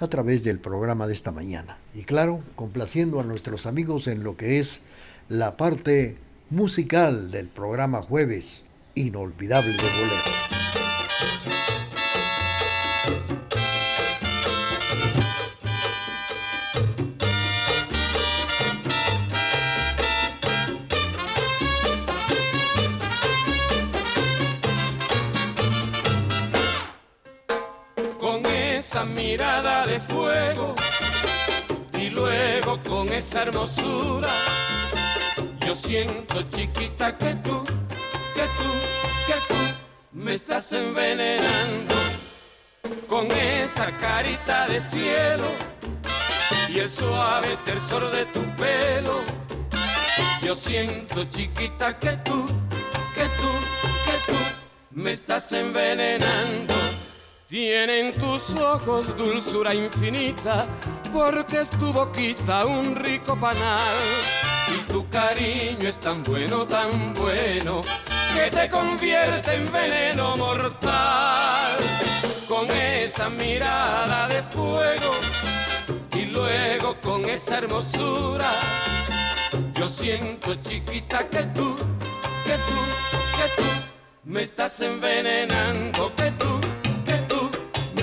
a 0.00 0.08
través 0.08 0.42
del 0.42 0.58
programa 0.58 1.06
de 1.06 1.14
esta 1.14 1.30
mañana. 1.30 1.78
Y 1.94 2.02
claro, 2.02 2.40
complaciendo 2.56 3.20
a 3.20 3.24
nuestros 3.24 3.66
amigos 3.66 4.08
en 4.08 4.24
lo 4.24 4.36
que 4.36 4.58
es 4.58 4.80
la 5.28 5.56
parte 5.56 6.18
musical 6.50 7.30
del 7.30 7.46
programa 7.46 8.02
Jueves 8.02 8.62
Inolvidable 8.94 9.72
de 9.72 9.76
Boleros. 9.78 10.33
Esa 33.34 33.42
hermosura. 33.42 34.28
Yo 35.66 35.74
siento 35.74 36.42
chiquita 36.50 37.18
que 37.18 37.34
tú, 37.42 37.64
que 38.34 38.46
tú, 38.56 38.68
que 39.26 39.34
tú 39.48 39.60
me 40.12 40.34
estás 40.34 40.72
envenenando 40.72 41.94
con 43.08 43.28
esa 43.32 43.90
carita 43.98 44.68
de 44.68 44.80
cielo 44.80 45.46
y 46.68 46.78
el 46.78 46.88
suave 46.88 47.58
tersor 47.64 48.08
de 48.12 48.24
tu 48.26 48.42
pelo. 48.54 49.20
Yo 50.40 50.54
siento 50.54 51.24
chiquita 51.24 51.98
que 51.98 52.12
tú, 52.18 52.46
que 53.16 53.24
tú, 53.38 53.50
que 54.04 54.32
tú 54.32 54.38
me 54.92 55.12
estás 55.12 55.50
envenenando. 55.52 56.83
Tienen 57.54 58.12
tus 58.14 58.56
ojos 58.56 59.16
dulzura 59.16 59.72
infinita, 59.72 60.66
porque 61.12 61.60
es 61.60 61.70
tu 61.70 61.92
boquita 61.92 62.66
un 62.66 62.96
rico 62.96 63.38
panal. 63.38 63.94
Y 64.74 64.92
tu 64.92 65.08
cariño 65.08 65.88
es 65.88 66.00
tan 66.00 66.24
bueno, 66.24 66.66
tan 66.66 67.14
bueno, 67.14 67.82
que 68.34 68.50
te 68.50 68.68
convierte 68.68 69.54
en 69.54 69.70
veneno 69.70 70.36
mortal. 70.36 71.78
Con 72.48 72.68
esa 72.72 73.30
mirada 73.30 74.26
de 74.26 74.42
fuego 74.42 75.12
y 76.16 76.24
luego 76.24 76.96
con 77.00 77.24
esa 77.24 77.58
hermosura, 77.58 78.50
yo 79.74 79.88
siento 79.88 80.56
chiquita 80.56 81.28
que 81.28 81.44
tú, 81.54 81.76
que 82.44 82.56
tú, 82.66 82.80
que 83.36 83.62
tú 83.62 83.68
me 84.24 84.42
estás 84.42 84.80
envenenando, 84.80 86.12
que 86.16 86.32
tú 86.32 86.53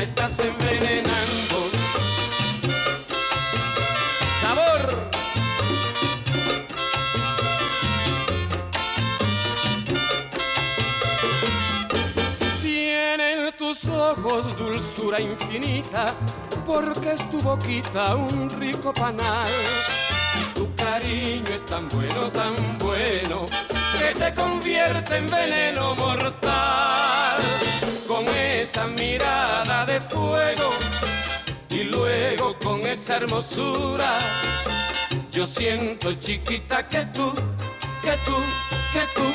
estás 0.01 0.39
envenenando. 0.39 1.69
Sabor. 4.41 5.11
Tienen 12.61 13.55
tus 13.57 13.85
ojos 13.85 14.57
dulzura 14.57 15.19
infinita, 15.19 16.15
porque 16.65 17.11
es 17.11 17.29
tu 17.29 17.41
boquita 17.41 18.15
un 18.15 18.49
rico 18.59 18.91
panal. 18.93 19.51
Tu 20.55 20.73
cariño 20.75 21.53
es 21.53 21.63
tan 21.65 21.87
bueno, 21.89 22.31
tan 22.31 22.55
bueno, 22.79 23.45
que 23.99 24.19
te 24.19 24.33
convierte 24.33 25.17
en 25.17 25.29
veneno 25.29 25.95
mortal 25.95 27.50
con 28.11 28.27
esa 28.27 28.87
mirada 28.87 29.85
de 29.85 30.01
fuego 30.01 30.69
y 31.69 31.83
luego 31.83 32.57
con 32.59 32.85
esa 32.85 33.17
hermosura. 33.17 34.09
Yo 35.31 35.47
siento 35.47 36.11
chiquita 36.15 36.85
que 36.89 37.05
tú, 37.15 37.31
que 38.01 38.15
tú, 38.25 38.37
que 38.93 39.03
tú 39.15 39.27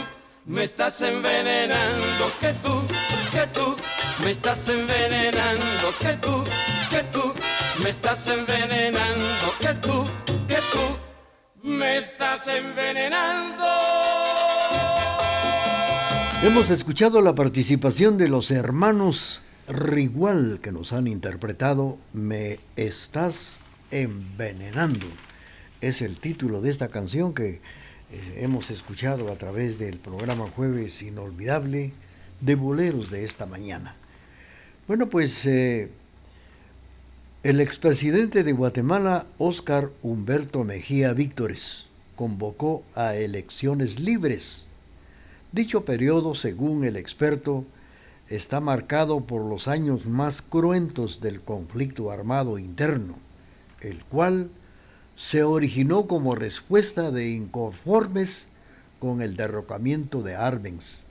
me 0.44 0.64
estás 0.64 1.00
envenenando, 1.00 2.24
que 2.38 2.52
tú, 2.64 2.84
que 3.30 3.46
tú 3.46 3.76
me 4.22 4.32
estás 4.32 4.68
envenenando, 4.68 5.86
que 5.98 6.12
tú, 6.24 6.44
que 6.90 7.02
tú 7.04 7.34
me 7.82 7.88
estás 7.88 8.26
envenenando, 8.26 9.46
que 9.58 9.72
tú, 9.84 10.04
que 10.46 10.58
tú 10.72 10.84
me 11.62 11.96
estás 11.96 12.46
envenenando. 12.46 14.15
Hemos 16.42 16.68
escuchado 16.68 17.22
la 17.22 17.34
participación 17.34 18.18
de 18.18 18.28
los 18.28 18.50
hermanos 18.50 19.40
Rigual 19.68 20.60
que 20.62 20.70
nos 20.70 20.92
han 20.92 21.06
interpretado 21.06 21.96
Me 22.12 22.58
estás 22.76 23.56
envenenando. 23.90 25.06
Es 25.80 26.02
el 26.02 26.16
título 26.18 26.60
de 26.60 26.70
esta 26.70 26.88
canción 26.88 27.32
que 27.32 27.48
eh, 27.48 27.60
hemos 28.36 28.70
escuchado 28.70 29.32
a 29.32 29.36
través 29.36 29.78
del 29.78 29.98
programa 29.98 30.46
Jueves 30.48 31.02
Inolvidable 31.02 31.92
de 32.42 32.54
Boleros 32.54 33.10
de 33.10 33.24
esta 33.24 33.46
mañana. 33.46 33.96
Bueno, 34.86 35.08
pues 35.08 35.46
eh, 35.46 35.90
El 37.42 37.60
expresidente 37.60 38.44
de 38.44 38.52
Guatemala, 38.52 39.26
Óscar 39.38 39.90
Humberto 40.02 40.64
Mejía 40.64 41.14
Víctores, 41.14 41.86
convocó 42.14 42.84
a 42.94 43.16
elecciones 43.16 44.00
libres. 44.00 44.65
Dicho 45.56 45.86
periodo, 45.86 46.34
según 46.34 46.84
el 46.84 46.96
experto, 46.96 47.64
está 48.28 48.60
marcado 48.60 49.22
por 49.22 49.42
los 49.42 49.68
años 49.68 50.04
más 50.04 50.42
cruentos 50.42 51.22
del 51.22 51.40
conflicto 51.40 52.10
armado 52.10 52.58
interno, 52.58 53.16
el 53.80 54.04
cual 54.04 54.50
se 55.16 55.44
originó 55.44 56.06
como 56.06 56.34
respuesta 56.34 57.10
de 57.10 57.30
inconformes 57.30 58.48
con 58.98 59.22
el 59.22 59.34
derrocamiento 59.34 60.20
de 60.20 60.34
Arbenz, 60.34 61.04